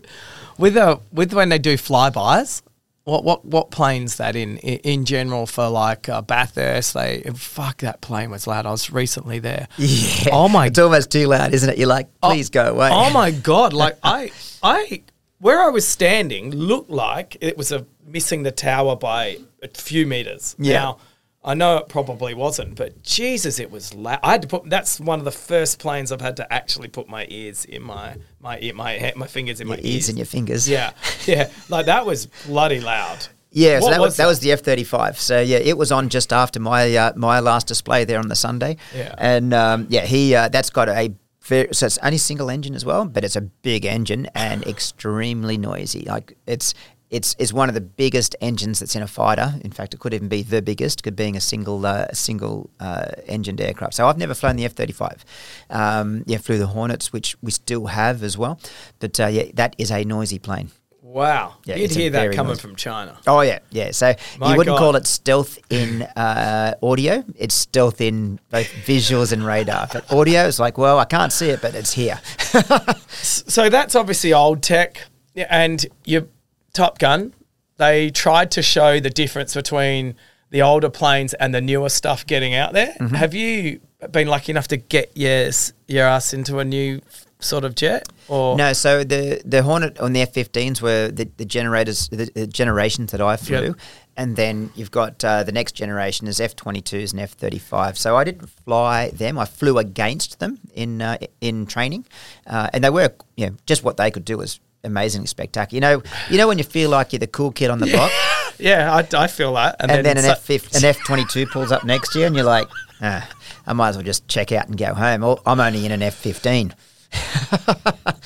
[0.57, 2.61] With a with when they do flybys,
[3.09, 6.93] what what what planes that in in, in general for like uh, Bathurst?
[6.93, 8.65] They fuck that plane was loud.
[8.65, 9.67] I was recently there.
[9.77, 10.29] yeah.
[10.31, 10.67] Oh my god.
[10.67, 11.77] It's almost too loud, isn't it?
[11.77, 12.89] You're like, please go away.
[12.91, 13.73] Oh my god!
[13.73, 14.31] Like I,
[14.61, 15.03] I,
[15.39, 20.05] where I was standing looked like it was a missing the tower by a few
[20.05, 20.55] meters.
[20.57, 20.79] Yeah.
[20.79, 20.97] Now,
[21.43, 24.19] I know it probably wasn't, but Jesus, it was loud.
[24.23, 24.69] I had to put.
[24.69, 28.15] That's one of the first planes I've had to actually put my ears in my
[28.41, 30.67] my ear, my my fingers in my Your ears and your fingers.
[30.67, 30.91] Yeah,
[31.25, 31.49] yeah.
[31.69, 33.27] Like that was bloody loud.
[33.51, 34.29] Yeah, so What that was, that that?
[34.29, 35.17] was the F thirty five.
[35.17, 38.35] So yeah, it was on just after my uh, my last display there on the
[38.35, 38.75] Sunday.
[38.93, 39.15] Yeah.
[39.17, 41.13] and um, yeah, he uh, that's got a
[41.45, 45.57] very, so it's only single engine as well, but it's a big engine and extremely
[45.57, 46.01] noisy.
[46.01, 46.73] Like it's
[47.09, 49.55] it's it's one of the biggest engines that's in a fighter.
[49.63, 53.05] In fact, it could even be the biggest, could being a single uh, single uh,
[53.27, 53.93] engined aircraft.
[53.95, 55.25] So I've never flown the F thirty five.
[55.69, 58.59] Um, yeah, flew the Hornets, which we still have as well.
[58.99, 60.69] But uh, yeah, that is a noisy plane.
[61.01, 61.55] Wow.
[61.65, 63.17] Yeah, You'd hear that coming noisy- from China.
[63.25, 63.89] Oh yeah, yeah.
[63.89, 64.79] So My you wouldn't God.
[64.79, 67.23] call it stealth in uh, audio.
[67.35, 69.87] It's stealth in both visuals and radar.
[69.91, 72.19] But audio is like, well, I can't see it, but it's here.
[73.11, 75.01] So that's obviously old tech.
[75.35, 76.27] And your
[76.73, 77.33] Top Gun,
[77.77, 80.15] they tried to show the difference between
[80.49, 82.93] the older planes and the newer stuff getting out there.
[82.99, 83.15] Mm-hmm.
[83.15, 83.79] Have you
[84.11, 85.49] been lucky enough to get your,
[85.87, 87.01] your ass into a new
[87.39, 88.07] sort of jet?
[88.27, 92.47] Or No, so the the Hornet on the F-15s were the, the generators, the, the
[92.47, 93.75] generations that I flew, Yep.
[94.17, 97.97] and then you've got uh, the next generation is F-22s and F-35.
[97.97, 102.05] So I didn't fly them; I flew against them in uh, in training,
[102.47, 105.75] uh, and they were you know just what they could do was amazingly spectacular.
[105.75, 108.11] You know, you know when you feel like you're the cool kid on the block,
[108.59, 109.77] Yeah, I, I feel that.
[109.79, 112.43] and then, an so- F an F twenty two pulls up next year, and you're
[112.45, 112.67] like,
[113.01, 113.27] ah,
[113.65, 115.23] I might as well just check out and go home.
[115.23, 116.73] Or I'm only in an F fifteen.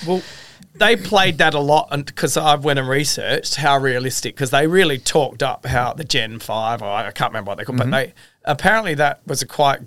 [0.08, 0.22] Well,
[0.76, 4.98] they played that a lot because I went and researched how realistic because they really
[4.98, 7.92] talked up how the Gen Five or I can't remember what they called, Mm-hmm.
[7.92, 9.80] but they apparently that was a quite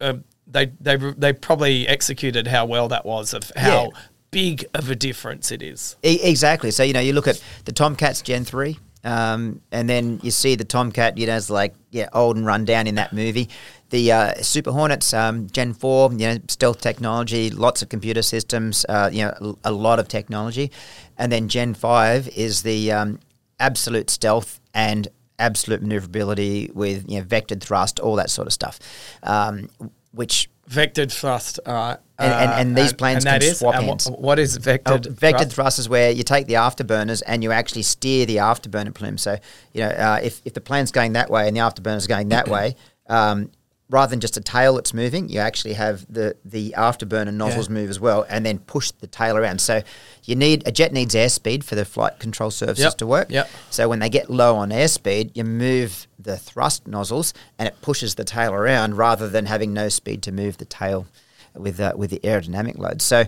[0.00, 0.14] uh,
[0.46, 4.00] they they they probably executed how well that was of how Yeah.
[4.34, 5.96] Big of a difference it is.
[6.04, 6.70] E- exactly.
[6.70, 10.56] So you know, you look at the Tomcats Gen three, um, and then you see
[10.56, 13.48] the Tomcat, you know, it's like yeah, old and run down in that movie.
[13.90, 18.84] The uh, Super Hornets um, Gen four, you know, stealth technology, lots of computer systems,
[18.88, 20.70] uh, you know, a lot of technology,
[21.16, 23.20] and then Gen five is the um,
[23.60, 25.08] absolute stealth and
[25.38, 28.78] absolute maneuverability with you know vectored thrust, all that sort of stuff,
[29.22, 29.68] um,
[30.12, 31.98] which Vectored thrust, right.
[32.18, 34.08] And- and- and these planes that can is- swap and ends.
[34.08, 35.06] what is Oh, vectored?
[35.14, 35.52] vectored thrust?
[35.52, 39.18] thrust is where you take the afterburners and you actually steer the afterburner plume.
[39.18, 39.36] So,
[39.72, 42.48] you know, uh, if, if the plane's going that way and the afterburner's going that
[42.56, 42.76] way,
[43.08, 43.50] um,
[43.90, 47.90] rather than just a tail that's moving, you actually have the, the afterburner nozzles move
[47.90, 49.60] as well and then push the tail around.
[49.60, 49.82] So
[50.24, 53.30] you need, a jet needs airspeed for the flight control surfaces Yep, to work.
[53.30, 53.48] yep.
[53.70, 58.14] So when they get low on airspeed, you move the thrust nozzles and it pushes
[58.14, 61.06] the tail around rather than having no speed to move the tail
[61.54, 63.02] with uh, with the aerodynamic load.
[63.02, 63.24] So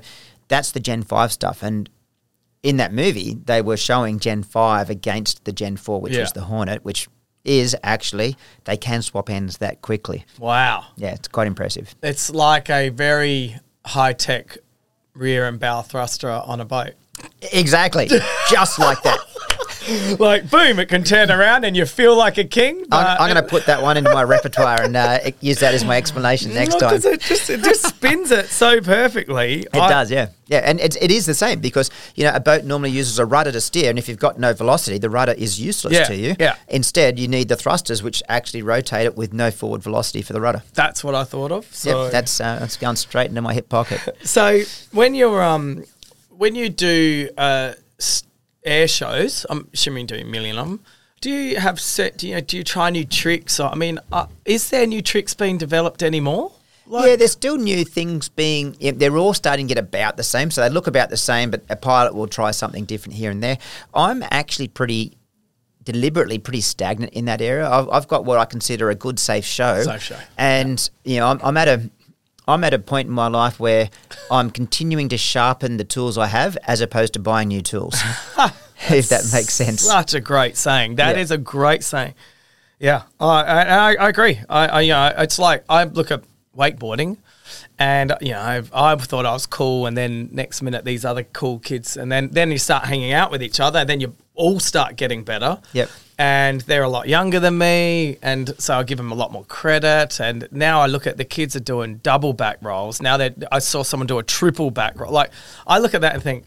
[0.49, 1.63] that's the Gen 5 stuff.
[1.63, 1.89] And
[2.63, 6.21] in that movie, they were showing Gen 5 against the Gen 4, which Yeah.
[6.23, 7.09] was the Hornet, which
[7.47, 10.25] is actually, they can swap ends that quickly.
[10.39, 10.87] Wow.
[10.97, 11.95] Yeah, it's quite impressive.
[12.03, 14.59] It's like a very high tech
[15.15, 16.95] rear and bow thruster on a boat.
[17.53, 18.09] Exactly.
[18.51, 19.19] Just like that.
[20.19, 22.85] like boom, it can turn around and you feel like a king.
[22.91, 25.85] I'm, I'm going to put that one into my repertoire and uh, use that as
[25.85, 26.95] my explanation next Not time.
[26.95, 29.61] It just, it just spins it so perfectly.
[29.61, 32.65] It does, yeah, yeah, and it's, it is the same because you know a boat
[32.65, 35.61] normally uses a rudder to steer, and if you've got no velocity, the rudder is
[35.61, 36.37] useless Yeah, to you.
[36.39, 36.57] yeah.
[36.69, 40.41] Instead, you need the thrusters, which actually rotate it with no forward velocity for the
[40.41, 40.63] rudder.
[40.75, 41.73] That's what I thought of.
[41.75, 44.01] So, yep, that's uh, that's gone straight into my hip pocket.
[44.25, 44.63] so
[44.93, 45.85] when you're um
[46.31, 47.73] when you do uh
[48.67, 50.81] air shows, I'm assuming you do a million of them.
[51.21, 52.19] Do you have set?
[52.19, 53.59] Do you know do you try new tricks?
[53.59, 56.53] I mean, uh, is there new tricks being developed anymore?
[56.89, 58.77] Like, yeah, there's still new things being.
[58.79, 61.51] Yeah, they're all starting to get about the same, so they look about the same,
[61.51, 63.59] but a pilot will try something different here and there.
[63.95, 65.17] I'm actually pretty
[65.87, 67.69] deliberately pretty stagnant in that area.
[67.69, 69.83] I've, I've got what I consider a good safe show.
[69.83, 70.19] Safe show.
[70.37, 71.91] and you know, I'm, I'm at a.
[72.49, 73.91] I'm at a point in my life where
[74.31, 77.97] I'm continuing to sharpen the tools I have as opposed to buying new tools.
[78.39, 78.55] Ah,
[78.91, 79.81] if that makes sense.
[79.83, 80.97] Such a great saying.
[80.97, 81.37] That is Yeah.
[81.37, 82.15] a great saying.
[82.79, 84.39] Yeah, I, I, I- I agree.
[84.49, 86.23] I, I, you know, it's like I look at
[86.57, 87.17] wakeboarding,
[87.79, 91.23] and you know, I've, I thought I was cool, and then next minute these other
[91.25, 94.15] cool kids, and then then you start hanging out with each other, and then you
[94.35, 95.59] all start getting better.
[95.73, 95.89] Yep.
[96.19, 99.45] And they're a lot younger than me, and so I give them a lot more
[99.45, 100.19] credit.
[100.19, 103.03] And now I look at the kids are doing double back rolls.
[103.03, 105.31] Now that I saw someone do a triple back roll, like
[105.67, 106.45] I look at that and think,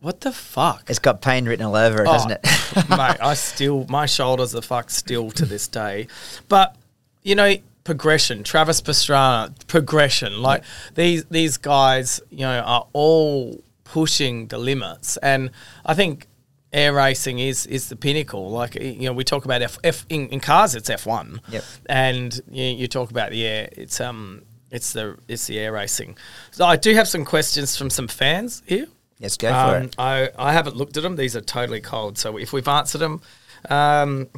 [0.00, 0.88] what the fuck?
[0.88, 2.40] It's got pain written all over it, oh, doesn't it?
[2.90, 6.06] mate, I still my shoulders are fucked still to this day.
[6.48, 6.76] But
[7.22, 7.56] you know,
[7.88, 8.44] progression.
[8.44, 10.42] Travis Pastrana, progression.
[10.42, 10.62] Like
[10.94, 15.50] these these guys, you know, are all pushing the limits, and
[15.84, 16.26] I think
[16.72, 18.50] air racing is is the pinnacle.
[18.50, 21.40] Like you know, we talk about F, F in, in cars, it's F one.
[21.50, 21.64] Yep.
[21.86, 24.42] And you, you talk about the air, it's um.
[24.70, 26.18] It's the it's the air racing.
[26.50, 28.86] So I do have some questions from some fans here.
[29.18, 29.94] Let's go for Um, it.
[29.98, 31.16] I, I haven't looked at them.
[31.16, 32.18] These are totally cold.
[32.18, 33.22] So if we've answered them,
[33.70, 34.28] um,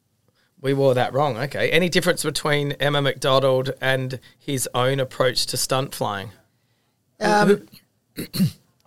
[0.60, 1.36] we wore that wrong.
[1.38, 1.70] Okay.
[1.70, 6.32] Any difference between Emma McDonald and his own approach to stunt flying?
[7.20, 7.68] Um,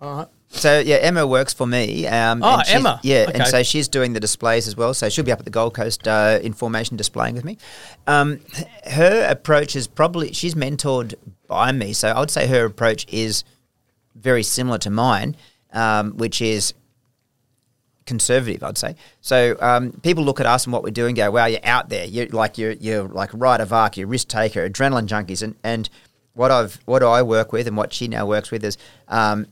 [0.54, 2.06] So yeah, Emma works for me.
[2.06, 3.00] Um, Oh, and Emma.
[3.02, 3.38] Yeah, Okay.
[3.38, 4.92] and so she's doing the displays as well.
[4.94, 7.58] So she'll be up at the Gold Coast uh, information displaying with me.
[8.06, 8.40] Um,
[8.90, 11.14] her approach is probably she's mentored
[11.48, 13.44] by me, so I would say her approach is
[14.14, 15.36] very similar to mine,
[15.72, 16.74] um, which is
[18.06, 18.96] conservative, I'd say.
[19.20, 22.04] So um, people look at us and what we're doing, go, "Wow, you're out there.
[22.04, 25.88] You're like you're you're like Ryder Vark, you're risk taker, adrenaline junkies." And and
[26.34, 28.76] what I've what I work with and what she now works with is,
[29.08, 29.46] um,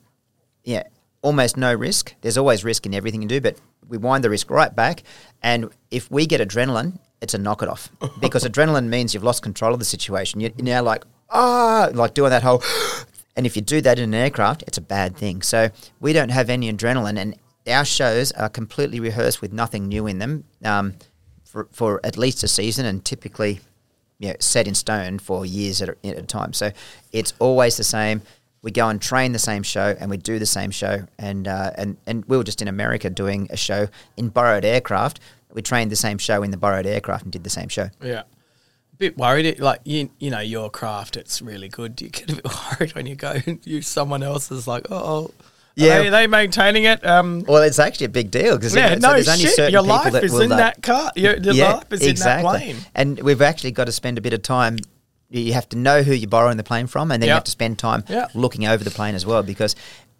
[0.65, 0.85] yeah,
[1.23, 2.15] almost no risk.
[2.21, 3.57] There's always risk in everything you do, but
[3.89, 5.03] we wind the risk right back.
[5.43, 7.91] And if we get adrenaline, it's a knock it off
[8.21, 10.41] because adrenaline means you've lost control of the situation.
[10.41, 12.63] You're now like ah, like doing that whole.
[13.37, 15.41] And if you do that in an aircraft, it's a bad thing.
[15.41, 17.37] So we don't have any adrenaline, and
[17.67, 20.97] our shows are completely rehearsed with nothing new in them um,
[21.45, 23.61] for, for at least a season, and typically
[24.19, 26.53] you know, set in stone for years at a, at a time.
[26.53, 26.73] So
[27.13, 28.21] it's always the same.
[28.63, 31.07] We go and train the same show, and we do the same show.
[31.19, 35.21] And uh, and and we were just in America doing a show in borrowed aircraft.
[35.53, 37.89] We trained the same show in the borrowed aircraft and did the same show.
[38.03, 38.21] Yeah.
[38.93, 39.59] A bit worried.
[39.59, 42.01] Like, you, you know, your craft, it's really good.
[42.01, 42.47] You get a bit
[42.81, 45.33] worried when you go and use someone else's, like, oh,
[45.75, 46.03] Yeah.
[46.03, 46.09] yeah.
[46.09, 47.05] Are they maintaining it?
[47.05, 49.55] Um, Well, it's actually a big deal because yeah, no there's shit.
[49.55, 51.11] certain Your life that is in uh, that car.
[51.17, 52.77] Your, your life is in that plane.
[52.95, 54.77] And we've actually got to spend a bit of time.
[55.31, 57.51] You have to know who you're borrowing the plane from, and then you have to
[57.51, 58.33] spend time Yep.
[58.35, 59.77] looking over the plane as well because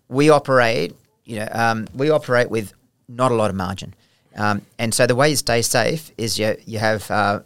[0.09, 0.95] we operate.
[1.25, 2.73] You know, um, we operate with
[3.09, 3.95] not a lot of margin,
[4.37, 7.41] um, and so the way you stay safe is you you have uh,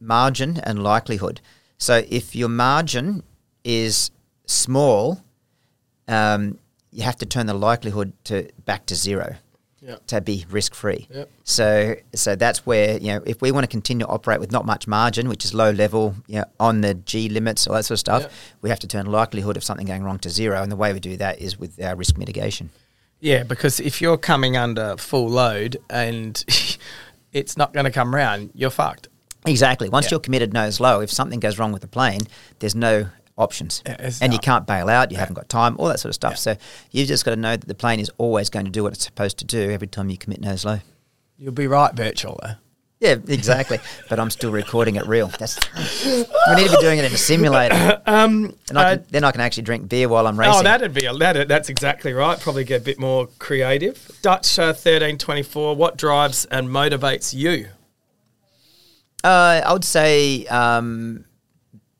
[0.00, 1.40] margin and likelihood.
[1.76, 3.22] So if your margin
[3.64, 4.10] is
[4.46, 5.22] small,
[6.06, 6.58] um,
[6.92, 9.36] you have to turn the likelihood to back to zero
[9.88, 9.96] Yeah.
[10.08, 11.08] to be risk free.
[11.12, 11.30] Yep.
[11.44, 14.66] So so that's where you know if we want to continue to operate with not
[14.66, 17.96] much margin, which is low level, you know, on the G limits, all that sort
[17.96, 18.32] of stuff, Yep.
[18.60, 21.00] we have to turn likelihood of something going wrong to zero, and the way we
[21.00, 22.68] do that is with our risk mitigation.
[23.20, 26.44] Yeah, because if you're coming under full load and
[27.32, 29.08] it's not going to come round, you're fucked.
[29.46, 29.88] Exactly.
[29.88, 30.10] Once Yeah.
[30.12, 32.20] you're committed nose low, if something goes wrong with the plane,
[32.58, 33.08] there's no
[33.38, 33.82] options.
[33.86, 36.36] It's and you can't bail out, you haven't got time, all that sort of stuff.
[36.36, 36.56] So
[36.90, 39.04] you've just got to know that the plane is always going to do what it's
[39.04, 40.80] supposed to do every time you commit nose low.
[41.38, 42.54] You'll be right, virtual though.
[43.00, 43.78] Yeah, exactly.
[44.08, 45.28] but I'm still recording it real.
[45.28, 48.02] That's we need to be doing it in a simulator.
[48.08, 50.60] Um, and I can, uh, then I can actually drink beer while I'm racing.
[50.60, 51.46] Oh, that'd be a, that.
[51.46, 52.40] That's exactly right.
[52.40, 54.10] Probably get a bit more creative.
[54.22, 55.76] Dutch uh, thirteen twenty four.
[55.76, 57.68] What drives and motivates you?
[59.22, 61.26] Uh, I would say um,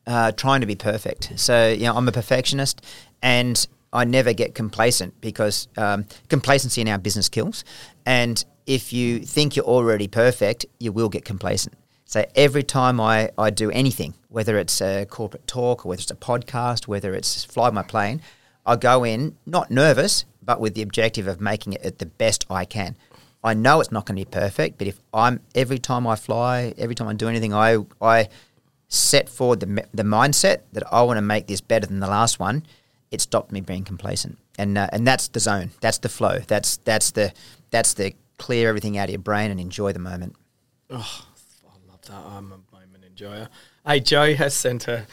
[0.09, 1.31] uh, trying to be perfect.
[1.39, 2.83] So, you know, I'm a perfectionist
[3.21, 7.63] and I never get complacent because um, complacency in our business kills.
[8.05, 11.75] And if you think you're already perfect, you will get complacent.
[12.05, 16.11] So every time I, I do anything, whether it's a corporate talk or whether it's
[16.11, 18.21] a podcast, whether it's fly my plane,
[18.65, 22.65] I go in not nervous, but with the objective of making it the best I
[22.65, 22.95] can.
[23.43, 26.73] I know it's not going to be perfect, but if I'm every time I fly,
[26.77, 28.27] every time I do anything, I I
[28.89, 32.39] set forward the the mindset that I want to make this better than the last
[32.39, 32.65] one.
[33.11, 36.77] It stopped me being complacent, and uh, and that's the zone, that's the flow, that's
[36.77, 37.31] that's the
[37.71, 40.35] that's the clear everything out of your brain and enjoy the moment.
[40.89, 41.25] Oh,
[41.65, 42.13] I love that.
[42.13, 43.49] I'm a moment enjoyer.
[43.85, 45.05] Hey, Joe has sent a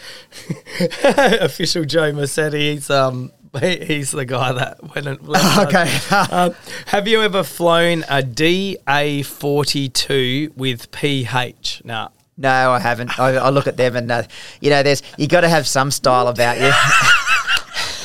[1.41, 2.73] official Joe Massetti.
[2.73, 5.19] He's um he, he's the guy that went and
[5.59, 5.91] Okay.
[6.31, 6.55] um,
[6.87, 11.83] have you ever flown a DA forty two with PH?
[11.85, 13.19] Now, No, I haven't.
[13.19, 14.23] I, I look at them and uh,
[14.61, 16.71] you know, there's you got to have some style about you.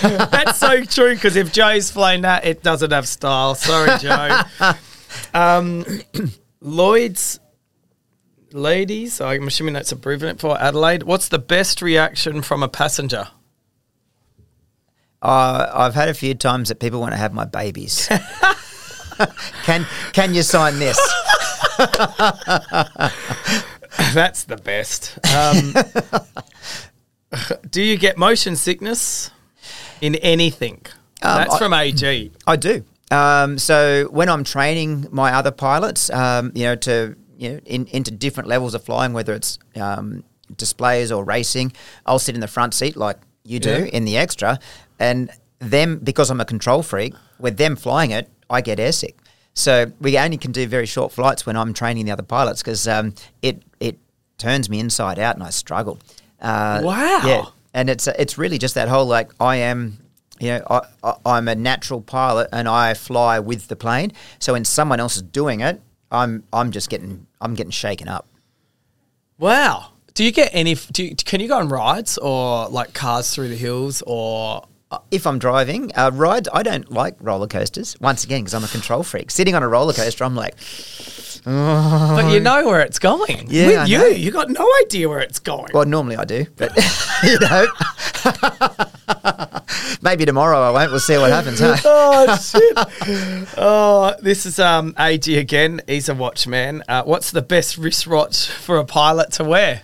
[0.28, 3.56] that's so true because if Joe's flown that, it doesn't have style.
[3.56, 4.42] Sorry, Joe.
[5.34, 5.86] um,
[6.62, 7.40] Lloyd's
[8.54, 9.20] ladies.
[9.20, 11.04] I'm assuming that's approving it for Adelaide.
[11.04, 13.28] What's the best reaction from a passenger?
[15.22, 18.08] Uh, I've had a few times that people want to have my babies.
[19.64, 21.00] can can you sign this?
[24.14, 25.18] That's the best.
[25.36, 25.74] Um,
[27.70, 29.32] do you get motion sickness
[30.02, 30.86] in anything?
[31.22, 32.32] That's I- from AG.
[32.48, 32.84] I do.
[33.12, 37.86] Um, so when I'm training my other pilots, um, you know, to you know, in,
[37.88, 40.24] into different levels of flying, whether it's um,
[40.56, 41.74] displays or racing,
[42.06, 43.78] I'll sit in the front seat like you do Yeah.
[43.86, 44.60] in the extra,
[44.98, 45.30] and
[45.60, 47.14] them because I'm a control freak.
[47.38, 49.16] With them flying it, I get airsick.
[49.54, 52.88] So we only can do very short flights when I'm training the other pilots because
[52.88, 53.62] um, it
[54.42, 56.00] turns me inside out and I struggle.
[56.42, 57.22] Uh, Wow.
[57.26, 59.98] Yeah, and it's it's really just that whole like I am
[60.40, 64.54] you know I, I, I'm a natural pilot and I fly with the plane so
[64.54, 65.80] when someone else is doing it
[66.12, 68.28] I'm I'm just getting I'm getting shaken up
[69.38, 69.88] Wow.
[70.14, 70.76] Do you get any?
[70.76, 74.68] Do you, can you go on rides or like cars through the hills or?
[75.10, 78.68] if I'm driving uh, rides I don't like roller coasters once again because I'm a
[78.68, 80.56] control freak sitting on a roller coaster I'm like
[81.44, 83.46] But you know where it's going.
[83.50, 84.06] Yeah, With I you, know.
[84.08, 85.70] you got no idea where it's going.
[85.74, 86.72] well normally I do but
[87.24, 87.68] you know
[90.04, 90.90] Maybe tomorrow I won't.
[90.92, 91.60] We'll see what happens.
[91.60, 91.76] Huh?
[91.86, 93.48] oh shit!
[93.58, 95.82] Oh, this is um AG again.
[95.88, 96.84] He's a watchman.
[96.88, 99.84] Uh, what's the best wristwatch for a pilot to wear?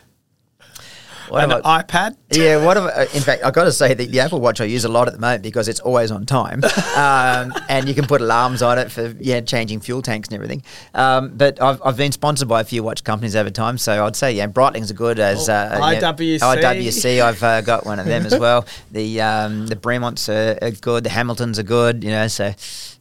[1.30, 2.16] What An have I- iPad.
[2.32, 2.78] Yeah, what?
[2.78, 5.08] I- in fact, I've got to say that the Apple Watch I use a lot
[5.08, 6.62] at the moment because it's always on time,
[6.96, 10.64] um, and you can put alarms on it for yeah changing fuel tanks and everything.
[10.94, 14.16] Um, but I've, I've been sponsored by a few watch companies over time, so I'd
[14.16, 16.40] say yeah, Breitling's are good as Oh, uh, yeah, IWC.
[16.40, 18.66] IWC, I've uh, got one of them as well.
[18.92, 21.04] The um, the Bremonts are, are good.
[21.04, 22.04] The Hamiltons are good.
[22.04, 22.54] You know, so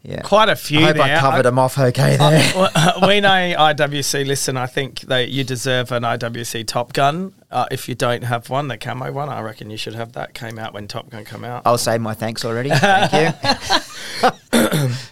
[0.03, 0.21] yeah.
[0.23, 2.53] Quite a few I hope I covered I- them off okay there.
[2.55, 2.71] Well,
[3.09, 4.25] we know IWC.
[4.27, 7.33] Listen, I think that you deserve an IWC Top Gun.
[7.51, 10.35] Uh, if you don't have one, the camo one, I reckon you should have that.
[10.35, 11.63] Came out when Top Gun came out.
[11.65, 12.71] I'll say my thanks already.
[12.71, 13.13] Thank
[14.53, 14.91] you.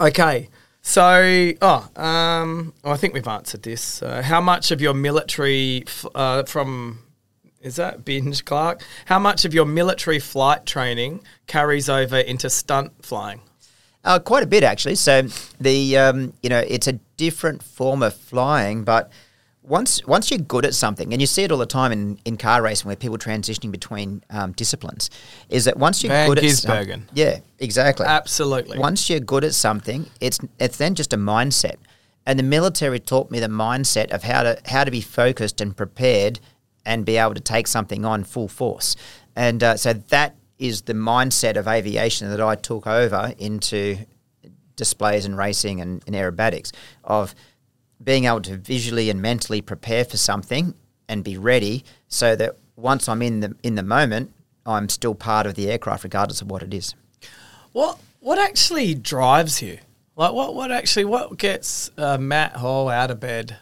[0.00, 0.48] Okay.
[0.82, 4.02] So, oh, um, well, I think we've answered this.
[4.02, 6.98] Uh, how much of your military, f- uh, from,
[7.62, 8.82] is that Binge Clark?
[9.06, 13.40] How much of your military flight training carries over into stunt flying?
[14.04, 14.96] Uh, quite a bit actually.
[14.96, 15.22] So
[15.58, 19.10] the um, you know it's a different form of flying, but
[19.66, 22.36] once once you're good at something, and you see it all the time in, in
[22.36, 25.10] car racing where people transitioning between um, disciplines,
[25.48, 27.02] is that once you're Van good at some- Gisbergen.
[27.14, 28.06] yeah, exactly.
[28.06, 28.78] Absolutely.
[28.78, 31.76] Once you're good at something, it's it's then just a mindset.
[32.26, 35.76] And the military taught me the mindset of how to how to be focused and
[35.76, 36.40] prepared
[36.86, 38.96] and be able to take something on full force.
[39.34, 43.98] And uh, so that is the mindset of aviation that I took over into
[44.76, 46.72] displays and racing and, and aerobatics
[47.04, 47.34] of
[48.04, 50.74] being able to visually and mentally prepare for something
[51.08, 54.32] and be ready so that once I'm in the in the moment,
[54.66, 56.94] I'm still part of the aircraft regardless of what it is.
[57.72, 59.78] What what actually drives you?
[60.16, 63.56] Like what what actually what gets uh, Matt Hall out of bed?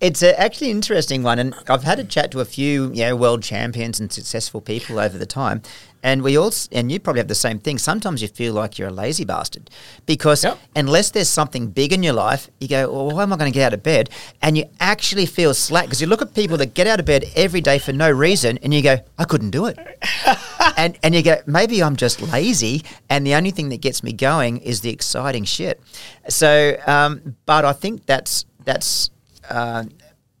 [0.00, 3.04] It's a, actually an interesting one, and I've had a chat to a few, you
[3.04, 5.62] know, world champions and successful people over the time,
[6.02, 7.78] and we all, and you probably have the same thing.
[7.78, 9.70] Sometimes you feel like you're a lazy bastard
[10.04, 10.58] because Yep.
[10.76, 13.54] unless there's something big in your life, you go, well, why am I going to
[13.54, 14.10] get out of bed?
[14.42, 17.24] And you actually feel slack because you look at people that get out of bed
[17.34, 19.78] every day for no reason, and you go, I couldn't do it.
[20.76, 24.12] and and you go, maybe I'm just lazy, and the only thing that gets me
[24.12, 25.80] going is the exciting shit.
[26.28, 29.10] So, um, but I think that's that's
[29.50, 29.84] uh,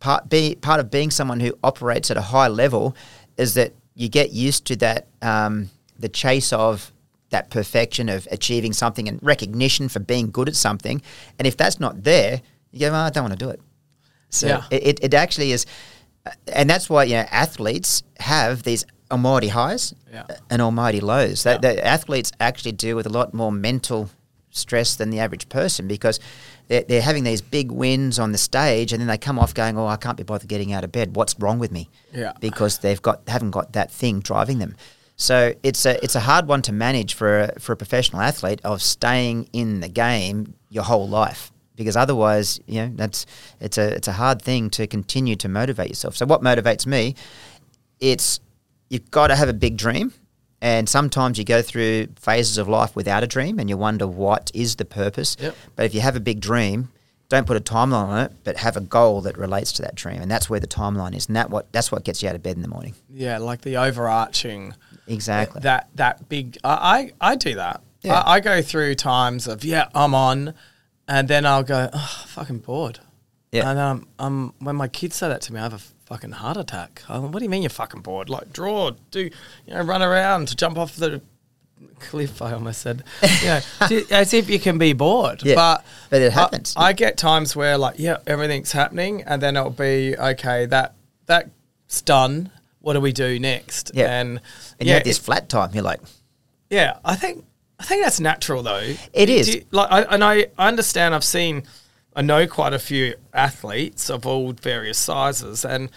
[0.00, 2.94] part be part of being someone who operates at a high level
[3.36, 6.92] is that you get used to that um, the chase of
[7.30, 11.02] that perfection of achieving something and recognition for being good at something,
[11.38, 12.40] and if that's not there,
[12.70, 13.60] you go, "Oh, I don't want to do it.
[14.30, 14.62] So Yeah.
[14.70, 15.64] it, it, actually is,
[16.26, 20.24] uh, and that's why you know athletes have these almighty highs Yeah.
[20.50, 21.42] and almighty lows.
[21.44, 21.70] That Yeah.
[21.82, 24.10] athletes actually deal with a lot more mental
[24.50, 26.20] stress than the average person because
[26.68, 29.76] they're, they're having these big wins on the stage and then they come off going,
[29.78, 31.16] "Oh, I can't be bothered getting out of bed.
[31.16, 32.32] What's wrong with me?" Yeah.
[32.40, 34.76] because they've got haven't got that thing driving them.
[35.16, 38.60] So it's a it's a hard one to manage for a, for a professional athlete
[38.64, 43.26] of staying in the game your whole life because otherwise you know that's
[43.60, 46.16] it's a it's a hard thing to continue to motivate yourself.
[46.16, 47.14] So what motivates me?
[48.00, 48.40] It's
[48.90, 50.12] you've got to have a big dream.
[50.64, 54.50] And sometimes you go through phases of life without a dream and you wonder what
[54.54, 55.36] is the purpose.
[55.38, 55.54] Yep.
[55.76, 56.88] But if you have a big dream,
[57.28, 60.22] don't put a timeline on it, but have a goal that relates to that dream.
[60.22, 61.26] And that's where the timeline is.
[61.26, 62.94] And that what that's what gets you out of bed in the morning.
[63.10, 64.72] Yeah, like the overarching
[65.06, 65.60] Exactly.
[65.60, 66.56] that that big.
[66.64, 67.82] I I, I do that.
[68.00, 68.20] Yeah.
[68.20, 70.54] I, I go through times of yeah, I'm on,
[71.06, 73.00] and then I'll go, oh, fucking bored.
[73.52, 73.68] Yeah.
[73.68, 76.56] And um, um, when my kids say that to me, I have a fucking heart
[76.56, 77.02] attack.
[77.08, 78.28] What do you mean you're fucking bored?
[78.30, 79.30] Like draw, do you
[79.74, 81.20] know, run around, jump off the
[82.00, 82.42] cliff.
[82.42, 83.02] I almost said,
[83.42, 83.60] you know,
[84.10, 85.42] as if you can be bored.
[85.42, 86.74] Yeah, But but it happens.
[86.76, 90.66] I, get times where like yeah, everything's happening, and then it'll be okay.
[90.66, 90.94] That
[91.26, 92.50] that's done.
[92.80, 93.92] What do we do next?
[93.94, 94.20] Yeah.
[94.20, 94.40] And,
[94.78, 95.70] and you yeah, have this it- flat time.
[95.72, 96.00] You're like,
[96.68, 97.44] yeah, I think
[97.80, 98.94] I think that's natural though.
[99.14, 99.54] It is.
[99.54, 101.14] you- like, I, and I, I understand.
[101.14, 101.62] I've seen,
[102.16, 105.90] I know quite a few athletes of all various sizes, and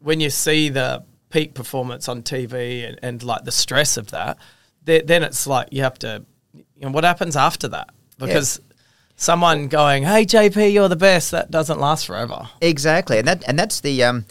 [0.00, 4.36] when you see the peak performance on TV and, and like the stress of that,
[4.86, 7.90] th- then it's like you have to, you know, what happens after that?
[8.18, 8.60] Because
[9.16, 12.48] someone going, "Hey JP, you're the best," that doesn't last forever.
[12.60, 14.26] Exactly, and that and that's the um,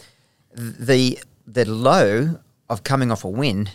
[0.54, 2.38] the the low
[2.70, 3.68] of coming off a win.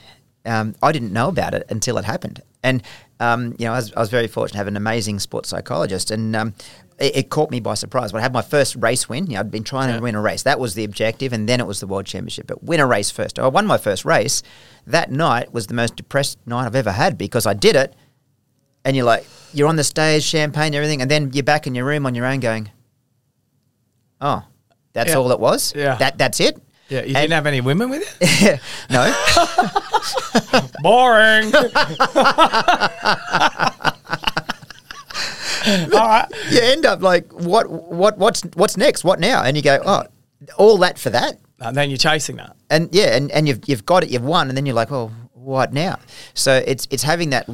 [0.45, 2.81] Um, I didn't know about it until it happened, and
[3.19, 6.11] um, you know I was, I was very fortunate to have an amazing sports psychologist,
[6.11, 6.53] and um,
[6.99, 8.11] it, it caught me by surprise.
[8.11, 9.97] But I had my first race win, you know, I'd been trying Yeah.
[9.97, 10.43] to win a race.
[10.43, 12.47] That was the objective, and then it was the world championship.
[12.47, 13.39] But win a race first.
[13.39, 14.43] I won my first race.
[14.85, 17.93] That night was the most depressed night I've ever had because I did it,
[18.85, 21.85] and you're like, you're on the stage, champagne, everything, and then you're back in your
[21.85, 22.71] room on your own, going,
[24.21, 24.43] "Oh,
[24.93, 25.17] that's Yeah.
[25.17, 25.73] all it was.
[25.75, 25.95] Yeah.
[25.95, 28.57] that that's it." Yeah, you And- didn't have any women with you?
[28.89, 29.13] no,
[30.81, 31.51] Boring.
[35.93, 36.27] All right.
[36.49, 39.03] you end up like, what, what, what's, what's next?
[39.03, 39.43] What now?
[39.43, 40.03] And you go, oh,
[40.57, 41.39] all that for that.
[41.59, 42.55] And then you're chasing that.
[42.69, 45.11] and yeah, and, and you've you've got it, you've won, and then you're like, well,
[45.33, 45.97] what now?
[46.35, 47.49] So it's it's having that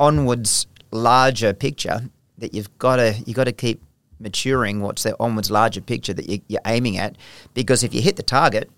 [0.00, 2.00] onwards larger picture
[2.38, 3.80] that you've got to you got to keep
[4.18, 4.80] maturing.
[4.80, 7.16] What's the onwards larger picture that you, you're aiming at?
[7.54, 8.68] Because if you hit the target,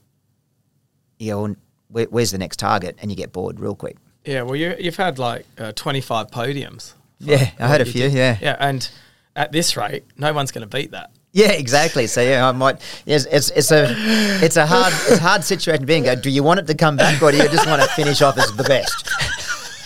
[1.18, 1.56] you go,
[1.88, 2.96] Where, where's the next target?
[3.00, 3.96] And you get bored real quick.
[4.26, 6.92] Yeah, well, you, you've had like uh, 25 podiums.
[7.24, 8.12] For Yeah, I what had a few, did.
[8.12, 8.38] yeah.
[8.40, 8.88] Yeah, and
[9.36, 11.10] at this rate, no one's going to beat that.
[11.32, 12.06] Yeah, exactly.
[12.08, 12.80] So yeah, I might.
[13.06, 13.86] Yes, it's it's a
[14.44, 16.04] it's a hard it's a hard situation to be in.
[16.04, 18.20] Go, do you want it to come back, or do you just want to finish
[18.20, 19.08] off as the best?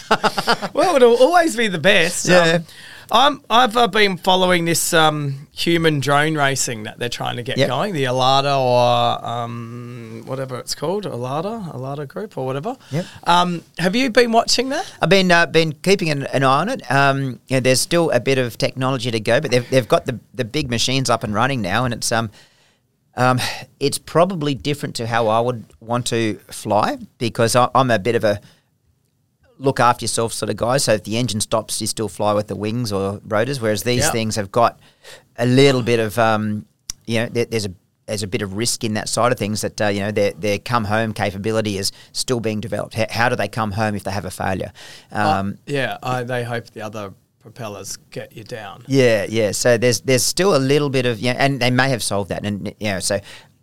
[0.73, 2.29] Well, it'll always be the best.
[2.29, 2.39] Yeah.
[2.59, 2.65] Um,
[3.11, 7.57] I'm, I've uh, been following this um, human drone racing that they're trying to get
[7.57, 7.69] Yep.
[7.69, 12.77] going, the Alauda or um, whatever it's called, Alauda, Alauda Group or whatever.
[12.91, 13.07] Yep.
[13.25, 14.93] Um, have you been watching that?
[15.01, 16.91] I've been uh, been keeping an, an eye on it.
[16.91, 20.07] Um, you know, there's still a bit of technology to go, but they've, they've got
[20.07, 22.31] the the big machines up and running now, and it's um,
[23.17, 23.41] um,
[23.81, 28.15] it's probably different to how I would want to fly because I, I'm a bit
[28.15, 28.41] of a
[29.59, 30.85] look after yourself sort of guys.
[30.85, 33.61] So if the engine stops, you still fly with the wings or rotors.
[33.61, 34.11] Whereas these Yeah.
[34.13, 34.79] things have got
[35.37, 36.67] a little bit of um,
[37.07, 37.73] you know, there, there's a
[38.07, 40.33] there's a bit of risk in that side of things that uh, you know their
[40.33, 42.95] their come home capability is still being developed.
[42.95, 44.73] How, how do they come home if they have a failure?
[45.11, 48.85] Um, yeah, I, they hope the other propellers get you down.
[48.87, 49.51] yeah, yeah.
[49.53, 52.45] So there's there's still a little bit of yeah, and they may have solved that,
[52.45, 53.19] and you know, so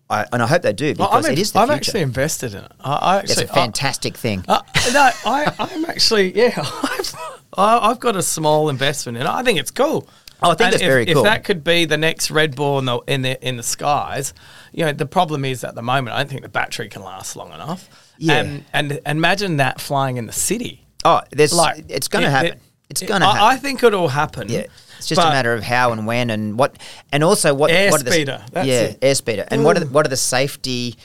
[0.09, 1.75] I, and I hope they do because I'm, it is the I'm future.
[1.77, 2.71] actually invested in it.
[2.81, 4.43] I, I it's a fantastic thing.
[4.47, 4.61] Uh,
[4.93, 7.15] no, I, I'm actually, yeah, I've,
[7.57, 9.29] I- I've got a small investment in it.
[9.29, 10.07] I think it's cool.
[10.41, 12.77] Oh, I think And that's if, very If that could be the next Red Bull
[12.79, 14.33] in the, in the in the skies,
[14.73, 17.35] you know, the problem is at the moment, I don't think the battery can last
[17.37, 17.87] long enough.
[18.17, 18.41] Yeah.
[18.41, 20.85] And, and, imagine that flying in the city.
[21.05, 22.51] oh, there's Like it's going to happen.
[22.53, 23.47] it- it's going to I, happen.
[23.47, 24.49] I think it'll happen.
[24.49, 24.65] Yeah,
[25.03, 26.77] it's just a matter of how and when and what,
[27.11, 29.01] and also what what are the Airspeeder, that's yeah, it.
[29.01, 30.95] airspeeder, and what are the, what are the safety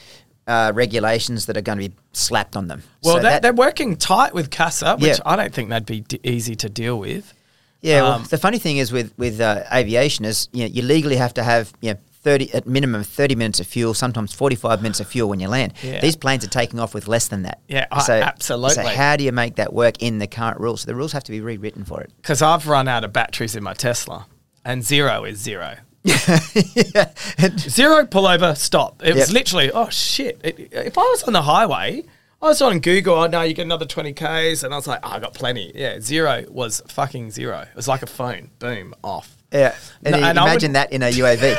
[0.47, 2.83] uh, regulations that are going to be slapped on them?
[3.03, 5.17] Well, So that- they're working tight with CASA, which Yeah.
[5.27, 7.35] I don't think that'd be d- easy to deal with.
[7.81, 10.83] Yeah, well, Um, the funny thing is with with uh, aviation is you know you
[10.83, 14.57] legally have to have you know thirty at minimum thirty minutes of fuel, sometimes forty
[14.57, 15.75] five minutes of fuel when you land.
[15.83, 16.01] Yeah.
[16.01, 17.61] These planes are taking off with less than that.
[17.69, 18.75] Yeah, I- absolutely.
[18.75, 20.83] So how do you make that work in the current rules?
[20.83, 22.13] So the rules have to be rewritten for it.
[22.17, 24.27] Because I've run out of batteries in my Tesla,
[24.65, 25.77] and zero is zero.
[26.05, 27.11] yeah.
[27.59, 29.03] Zero pullover, stop.
[29.05, 30.41] It was literally, oh shit.
[30.43, 32.05] It, if I was on the highway,
[32.41, 34.65] I was on Google, oh no, you get another 20Ks.
[34.65, 35.73] And I was like, oh, I got plenty.
[35.75, 37.61] Yeah, zero was fucking zero.
[37.63, 38.51] It was like a phone.
[38.59, 39.37] Boom, off.
[39.53, 39.75] Yeah,
[40.05, 41.57] and, No, and I imagine would- that in a UAV.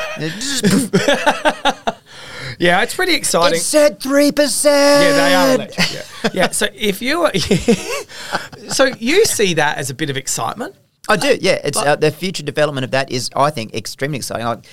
[2.59, 3.55] Yeah, it's pretty exciting.
[3.57, 5.03] it said three percent.
[5.03, 5.93] yeah, they are electric.
[5.93, 6.29] Yeah.
[6.33, 6.49] yeah.
[6.49, 7.31] So if you are,
[8.69, 10.75] so you see that as a bit of excitement.
[11.07, 11.37] I do.
[11.39, 14.45] Yeah, it's uh, the future development of that is, I think, extremely exciting.
[14.45, 14.67] Like,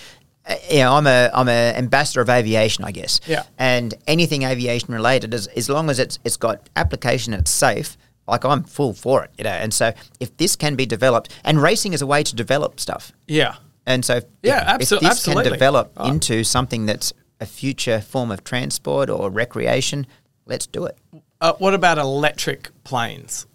[0.47, 3.21] uh, you know, I'm a I'm a ambassador of aviation, I guess.
[3.25, 3.45] Yeah.
[3.57, 7.97] And anything aviation related, as as long as it's it's got application and it's safe,
[8.29, 9.31] like I'm full for it.
[9.39, 9.51] You know.
[9.51, 13.13] And so if this can be developed, and racing is a way to develop stuff.
[13.27, 13.57] Yeah.
[13.87, 15.45] And so, if, Yeah, if, abso- if this absolutely.
[15.45, 16.09] can develop Oh.
[16.09, 20.07] into something that's a future form of transport or recreation,
[20.45, 20.99] let's do it.
[21.41, 23.47] Uh, what about electric planes?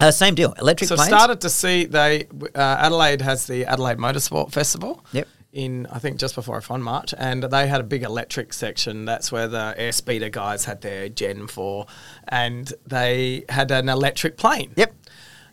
[0.00, 0.52] Uh, same deal.
[0.54, 1.08] Electric So planes.
[1.08, 5.04] started to see they uh, Adelaide has the Adelaide Motorsport Festival.
[5.12, 5.26] Yep.
[5.56, 9.06] In I think just before F1 March, and they had a big electric section.
[9.06, 11.86] That's where the airspeeder guys had their Gen 4,
[12.28, 14.72] and they had an electric plane.
[14.76, 14.94] Yep.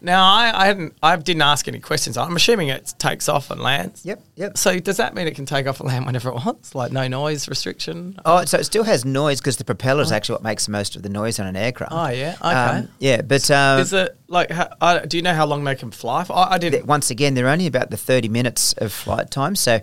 [0.04, 2.18] Now I, I hadn't I didn't ask any questions.
[2.18, 4.06] I'm assuming it takes off and lands.
[4.06, 4.58] Yep, yep.
[4.58, 6.76] So does that mean it can take off and land whenever it wants?
[6.76, 8.20] Like no noise restriction?
[8.26, 11.04] Oh, so it still has noise because the propeller is actually what makes most of
[11.04, 11.94] the noise on an aircraft.
[11.94, 12.36] Oh, yeah?
[12.42, 12.50] Okay.
[12.54, 14.52] Um, yeah, but um, Is it like?
[14.52, 16.26] How, I, do you know how long they can fly?
[16.26, 16.34] For?
[16.36, 16.86] I, I didn't.
[16.86, 19.56] once again, they're only about the 30 minutes of flight time.
[19.56, 19.80] So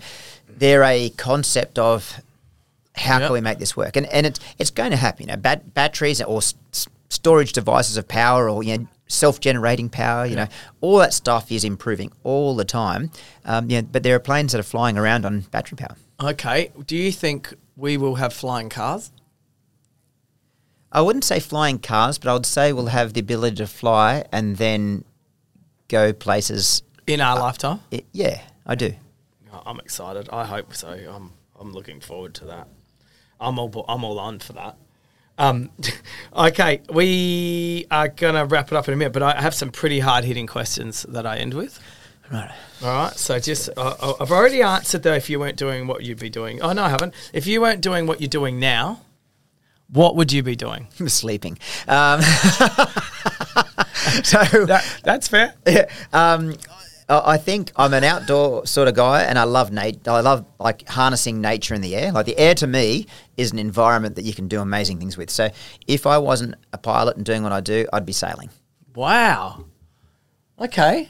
[0.49, 2.21] they're a concept of
[2.95, 3.29] how Yep.
[3.29, 3.97] can we make this work?
[3.97, 5.29] And, and it's, it's going to happen.
[5.29, 6.55] You know, bat- batteries or s-
[7.09, 10.47] storage devices of power or, you know, self-generating power, you know,
[10.81, 13.11] all that stuff is improving all the time.
[13.45, 15.97] Um, yeah, but there are planes that are flying around on battery power.
[16.21, 16.71] Okay.
[16.87, 19.11] Do you think we will have flying cars?
[20.93, 24.25] I wouldn't say flying cars, but I would say we'll have the ability to fly
[24.33, 25.05] and then
[25.89, 26.83] go places.
[27.07, 27.81] in our lifetime?
[27.93, 28.95] I- yeah, I do.
[29.67, 30.29] I'm excited.
[30.33, 30.89] I hope so.
[30.89, 32.69] I'm I'm looking forward to that.
[33.41, 34.77] I'm all I'm all on for that.
[35.41, 35.71] Um,
[36.37, 40.01] okay, we are gonna wrap it up in a minute, but I have some pretty
[40.01, 41.81] hard hitting questions that I end with.
[42.31, 42.51] Right.
[42.83, 45.15] All right, so just uh, I've already answered though.
[45.15, 47.15] If you weren't doing what you'd be doing, oh no, I haven't.
[47.33, 49.01] If you weren't doing what you're doing now,
[49.89, 50.87] what would you be doing?
[51.07, 51.59] sleeping.
[51.89, 52.21] Um,
[54.23, 55.55] so That, that's fair.
[55.67, 56.55] Yeah, um,
[57.11, 60.45] I I think I'm an outdoor sort of guy, and I love nat- I love
[60.59, 62.13] like harnessing nature in the air.
[62.13, 63.07] Like the air to me
[63.37, 65.31] is an environment that you can do amazing things with.
[65.31, 65.51] So
[65.87, 68.51] if I wasn't a pilot and doing what I do, I'd be sailing.
[68.95, 69.65] Wow.
[70.61, 71.09] Okay.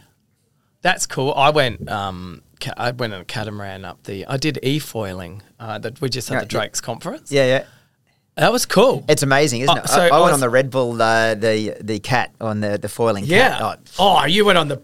[0.83, 1.33] That's cool.
[1.35, 1.89] I went.
[1.91, 4.27] Um, ca- I went on a catamaran up the.
[4.27, 5.43] I did e-foiling.
[5.59, 7.31] Uh, that we just had Yeah, the Drake's conference.
[7.31, 7.65] Yeah, yeah.
[8.37, 9.05] That was cool.
[9.09, 9.89] It's amazing, isn't Oh, it?
[9.89, 12.89] so I, I went on the Red Bull, uh, the the cat on the the
[12.89, 13.25] foiling.
[13.27, 13.59] yeah.
[13.59, 13.81] cat.
[13.99, 14.81] Oh, you went on the.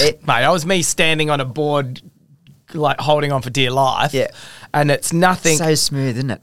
[0.00, 2.00] Mate, It- mate, I was me standing on a board,
[2.74, 4.12] like holding on for dear life.
[4.14, 4.28] Yeah.
[4.74, 5.56] And it's nothing.
[5.56, 6.40] so smooth, isn't it?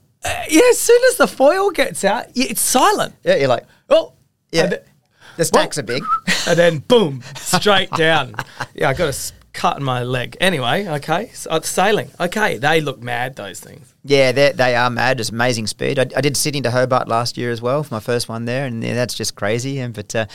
[0.49, 0.62] yeah.
[0.72, 3.16] As soon as the foil gets out, it's silent.
[3.24, 4.14] Yeah, you're like, Oh.
[4.51, 4.68] yeah.
[4.68, 4.82] Th-
[5.38, 6.03] The stacks are big.
[6.47, 8.34] and then boom, straight down.
[8.74, 10.36] Yeah, I got a cut in my leg.
[10.41, 12.10] Anyway, okay, so it's sailing.
[12.20, 13.36] Okay, they look mad.
[13.36, 13.93] Those things.
[14.03, 15.20] Yeah, they they are mad.
[15.20, 15.99] It's amazing speed.
[15.99, 18.66] I, I did Sydney to Hobart last year as well for my first one there,
[18.66, 19.80] and yeah, that's just crazy.
[19.80, 20.26] And but uh,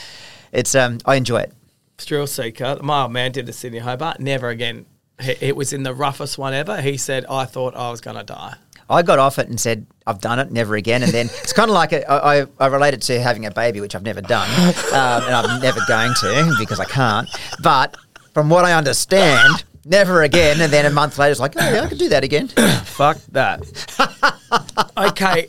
[0.53, 1.53] it's um, I enjoy it.
[2.01, 2.79] Thrill seeker.
[2.83, 4.21] My old man did the Sydney Hobart.
[4.21, 4.87] Never again.
[5.19, 6.81] It was in the roughest one ever.
[6.81, 8.57] He said, "I thought I was going to die."
[8.91, 11.05] I got off it and said, I've done it, never again.
[11.05, 13.51] And then it's kind of like a, I, I, I relate it to having a
[13.51, 14.51] baby, which I've never done.
[14.93, 17.29] Um, and I'm never going to because I can't.
[17.63, 17.97] But
[18.35, 20.61] from what I understand, never again.
[20.61, 22.49] And then a month later, it's like, oh, yeah, I could do that again.
[22.85, 23.63] Fuck that.
[24.97, 25.49] okay.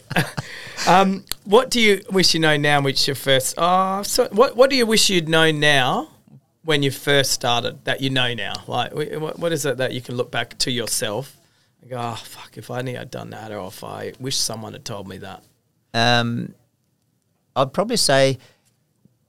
[0.87, 2.81] Um, what do you wish you know now?
[2.81, 3.55] Which your first?
[3.57, 4.55] Oh, so what?
[4.55, 6.10] What do you wish you'd known now
[6.63, 8.53] when you first started that you know now?
[8.67, 11.37] Like, what, what is it that you can look back to yourself
[11.81, 12.57] and go, "Oh fuck!
[12.57, 15.43] If I knew I'd done that, or if I wish someone had told me that."
[15.93, 16.53] Um,
[17.55, 18.37] I'd probably say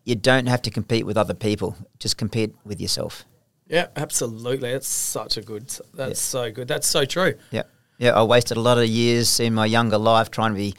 [0.04, 3.24] you don't have to compete with other people, just compete with yourself.
[3.68, 4.72] Yeah, absolutely.
[4.72, 5.72] That's such a good.
[5.94, 6.68] That's so good.
[6.68, 7.34] That's so true.
[7.50, 7.62] Yeah.
[7.98, 10.74] Yeah, I wasted a lot of years in my younger life trying to be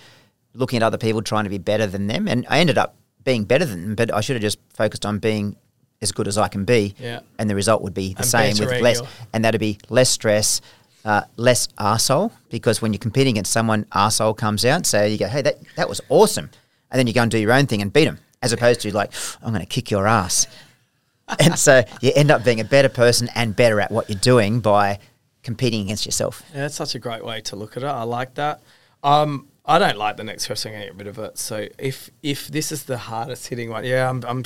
[0.54, 2.28] looking at other people, trying to be better than them.
[2.28, 5.20] And I ended up being better than them, but I should have just focused on
[5.20, 5.56] being
[6.04, 6.94] as good as I can be.
[7.00, 7.22] Yeah.
[7.40, 10.10] And the result would be the And same with less, your- and that'd be less
[10.10, 10.62] stress,
[11.06, 14.86] uh, less arsehole, because when you're competing against someone, arsehole comes out.
[14.86, 16.50] So you go, hey, that, that was awesome.
[16.92, 18.94] And then you go and do your own thing and beat them, as opposed to
[18.94, 20.46] like, I'm going to kick your ass.
[21.40, 24.60] and so you end up being a better person and better at what you're doing
[24.60, 25.00] by
[25.42, 26.44] competing against yourself.
[26.54, 27.88] Yeah, that's such a great way to look at it.
[27.88, 28.62] I like that.
[29.04, 30.74] Um, I don't like the next question.
[30.74, 31.38] I'm gonna get rid of it.
[31.38, 34.22] So if if this is the hardest hitting one, yeah, I'm.
[34.28, 34.44] I'm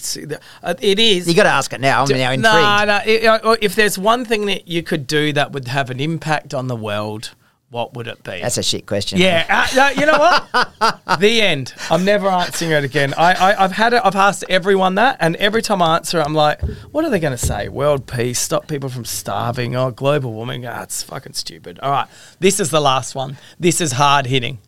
[0.64, 1.28] uh, it is.
[1.28, 2.04] You got to ask it now.
[2.04, 2.44] I'm now intrigued.
[2.44, 3.52] No, no.
[3.54, 6.68] it- if there's one thing that you could do that would have an impact on
[6.68, 7.32] the world,
[7.70, 8.42] what would it be?
[8.42, 9.18] That's a shit question.
[9.18, 11.02] yeah, uh, no, you know what?
[11.20, 11.74] the end.
[11.90, 13.16] I'm never answering it again.
[13.18, 14.02] I, I, I've had it.
[14.06, 16.62] I've asked everyone that, and every time I answer, it, I'm like,
[16.92, 17.70] "What are they going to say?
[17.70, 20.68] World peace, stop people from starving, or global warming?
[20.68, 22.08] Ah, it's fucking stupid." All right,
[22.40, 23.38] this is the last one.
[23.60, 24.60] This is hard hitting.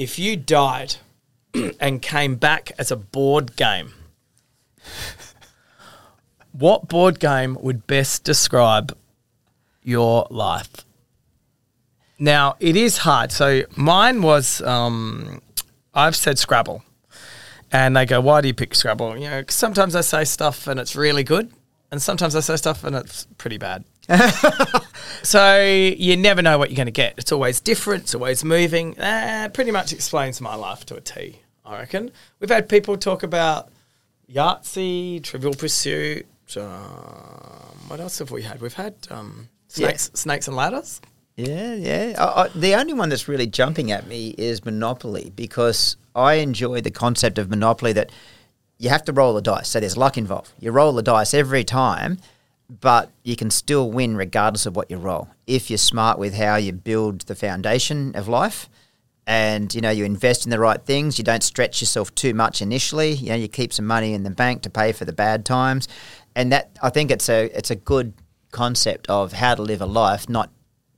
[0.00, 0.96] If you died
[1.78, 3.92] and came back as a board game,
[6.52, 8.96] what board game would best describe
[9.82, 10.70] your life?
[12.18, 13.30] Now it is hard.
[13.30, 15.42] So mine was um,
[15.92, 16.82] I've said Scrabble,
[17.70, 20.80] and they go, "Why do you pick Scrabble?" You know, sometimes I say stuff and
[20.80, 21.52] it's really good,
[21.90, 23.84] and sometimes I say stuff and it's pretty bad.
[25.22, 27.14] so you never know what you're going to get.
[27.16, 28.04] It's always different.
[28.04, 28.94] It's always moving.
[28.94, 31.40] That pretty much explains my life to a T.
[31.64, 33.70] I reckon we've had people talk about
[34.32, 36.26] Yahtzee, Trivial Pursuit.
[36.56, 38.60] Um, what else have we had?
[38.60, 41.00] We've had um, snakes, snakes and ladders.
[41.36, 42.14] Yeah, yeah.
[42.18, 46.80] I, I, the only one that's really jumping at me is Monopoly because I enjoy
[46.80, 48.10] the concept of Monopoly that
[48.78, 49.68] you have to roll the dice.
[49.68, 50.52] So there's luck involved.
[50.58, 52.18] You roll the dice every time,
[52.80, 56.56] but you can still win regardless of what you roll if you're smart with how
[56.56, 58.68] you build the foundation of life.
[59.26, 61.16] And you know you invest in the right things.
[61.18, 63.12] You don't stretch yourself too much initially.
[63.12, 65.86] You know you keep some money in the bank to pay for the bad times,
[66.34, 68.12] and that I think it's a it's a good
[68.50, 70.50] concept of how to live a life, not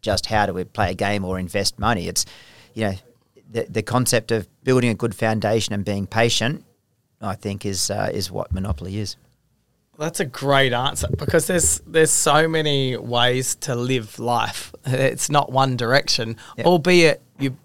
[0.02, 2.08] just how do we play a game or invest money.
[2.08, 2.26] It's,
[2.74, 2.94] you know,
[3.50, 6.64] the, the concept of building a good foundation and being patient,
[7.20, 9.16] I think, is uh, is what Monopoly is.
[10.02, 14.74] That's a great answer because there's there's so many ways to live life.
[14.84, 16.64] It's not one direction, Yeah.
[16.64, 17.56] albeit you,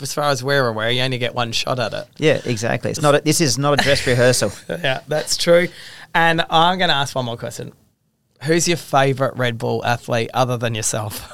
[0.00, 2.06] as far as we're aware, you only get one shot at it.
[2.18, 2.90] Yeah, exactly.
[2.90, 3.14] It's not.
[3.14, 4.52] A, this is not a dress rehearsal.
[4.68, 5.68] Yeah, that's true.
[6.14, 7.72] And I'm going to ask one more question:
[8.44, 11.26] Who's your favourite Red Bull athlete other than yourself?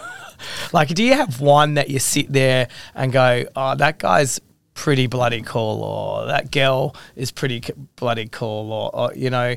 [0.72, 4.40] like, do you have one that you sit there and go, "Oh, that guy's
[4.74, 9.56] pretty bloody cool," or "That girl is pretty c- bloody cool," or, or you know,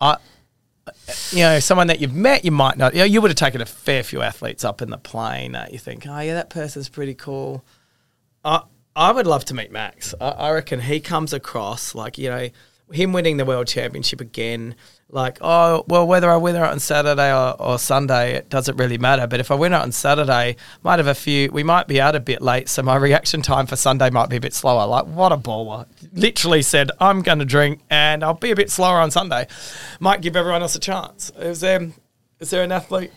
[0.00, 0.16] I.
[1.30, 2.94] You know, someone that you've met, you might not.
[2.94, 5.72] You, know, you would have taken a fair few athletes up in the plane that
[5.72, 7.64] you think, oh yeah, that person's pretty cool.
[8.44, 8.62] I
[8.94, 10.14] I would love to meet Max.
[10.20, 12.48] I, I reckon he comes across like you know
[12.92, 14.74] him winning the world championship again.
[15.08, 18.98] Like oh well, whether I win it on Saturday or, or Sunday, it doesn't really
[18.98, 19.28] matter.
[19.28, 21.50] But if I win it on Saturday, might have a few.
[21.52, 24.36] We might be out a bit late, so my reaction time for Sunday might be
[24.36, 24.84] a bit slower.
[24.86, 25.86] Like what a baller!
[26.12, 29.46] Literally said I'm going to drink and I'll be a bit slower on Sunday.
[30.00, 31.30] Might give everyone else a chance.
[31.38, 31.88] Is there
[32.40, 33.12] is there an athlete?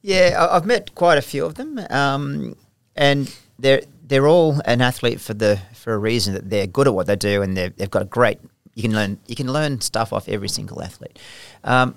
[0.00, 2.56] Yeah, I've met quite a few of them, um,
[2.96, 6.94] and they're they're all an athlete for the for a reason that they're good at
[6.94, 8.38] what they do, and they've got a great.
[8.74, 11.18] You can learn you can learn stuff off every single athlete.
[11.64, 11.94] Um,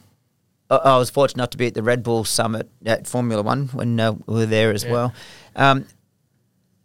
[0.69, 3.67] I, I was fortunate enough to be at the Red Bull Summit at Formula One
[3.69, 4.91] when uh, we were there as Yeah.
[4.91, 5.13] well.
[5.55, 5.85] Um,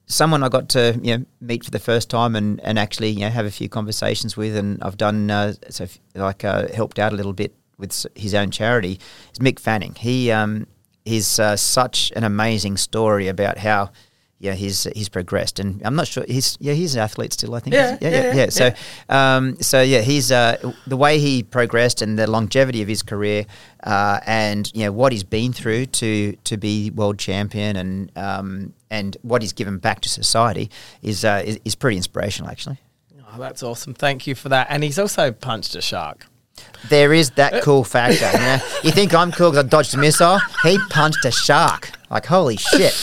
[0.07, 3.21] someone I got to you know meet for the first time and, and actually you
[3.21, 6.99] know have a few conversations with, and I've done uh, so f- like uh, helped
[6.99, 8.99] out a little bit with s- his own charity.
[9.33, 9.95] Is Mick Fanning.
[9.95, 10.67] He um,
[11.05, 13.91] he's uh, such an amazing story about how.
[14.41, 17.55] Yeah, he's he's progressed, and I'm not sure he's yeah he's an athlete still.
[17.55, 18.49] I think Yeah, yeah yeah, yeah, yeah.
[18.49, 18.73] So
[19.11, 23.45] um, so yeah, he's uh, the way he progressed and the longevity of his career,
[23.85, 28.73] uh, and you know what he's been through to to be world champion, and um,
[28.91, 30.71] and what he's given back to society
[31.03, 32.79] is uh, is, is pretty inspirational, actually.
[33.33, 33.93] Oh, that's awesome.
[33.93, 34.69] Thank you for that.
[34.71, 36.27] And he's also punched a shark.
[36.89, 38.31] There is that cool factor.
[38.33, 38.59] You, know?
[38.85, 40.41] you think I'm cool because I dodged a missile?
[40.63, 41.93] He punched a shark.
[42.11, 42.95] Like holy shit!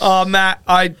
[0.00, 0.94] Oh, Matt, I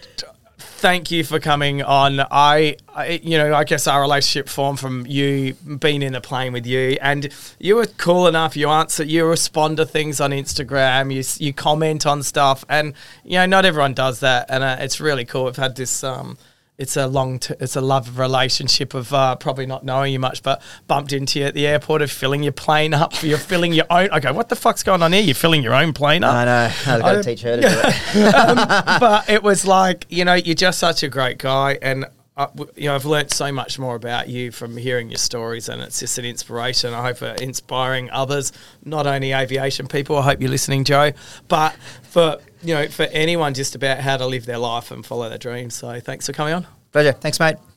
[0.58, 2.20] thank you for coming on.
[2.20, 6.52] I, I, you know, I guess our relationship formed from you being in a plane
[6.52, 7.28] with you, and
[7.58, 8.56] you were cool enough.
[8.56, 11.12] You answer, you respond to things on Instagram.
[11.12, 12.94] You you comment on stuff, and
[13.24, 15.44] you know, not everyone does that, and uh, it's really cool.
[15.44, 16.02] We've had this.
[16.04, 16.38] Um,
[16.78, 20.42] it's a long, t- it's a love relationship of uh, probably not knowing you much,
[20.42, 23.22] but bumped into you at the airport of filling your plane up.
[23.22, 24.10] You're filling your own.
[24.10, 25.22] I go, what the fuck's going on here?
[25.22, 26.34] You're filling your own plane up.
[26.34, 26.72] I know.
[26.86, 29.00] I've got to teach her to do it.
[29.00, 32.04] but it was like you know you're just such a great guy and
[32.36, 35.68] uh, w- you know I've learnt so much more about you from hearing your stories
[35.68, 38.52] and it's just an inspiration I hope for inspiring others
[38.84, 41.12] not only aviation people I hope you're listening Joe
[41.48, 45.28] but for you know for anyone just about how to live their life and follow
[45.28, 46.66] their dreams so thanks for coming on
[46.96, 47.12] Pleasure.
[47.12, 47.75] Thanks, mate.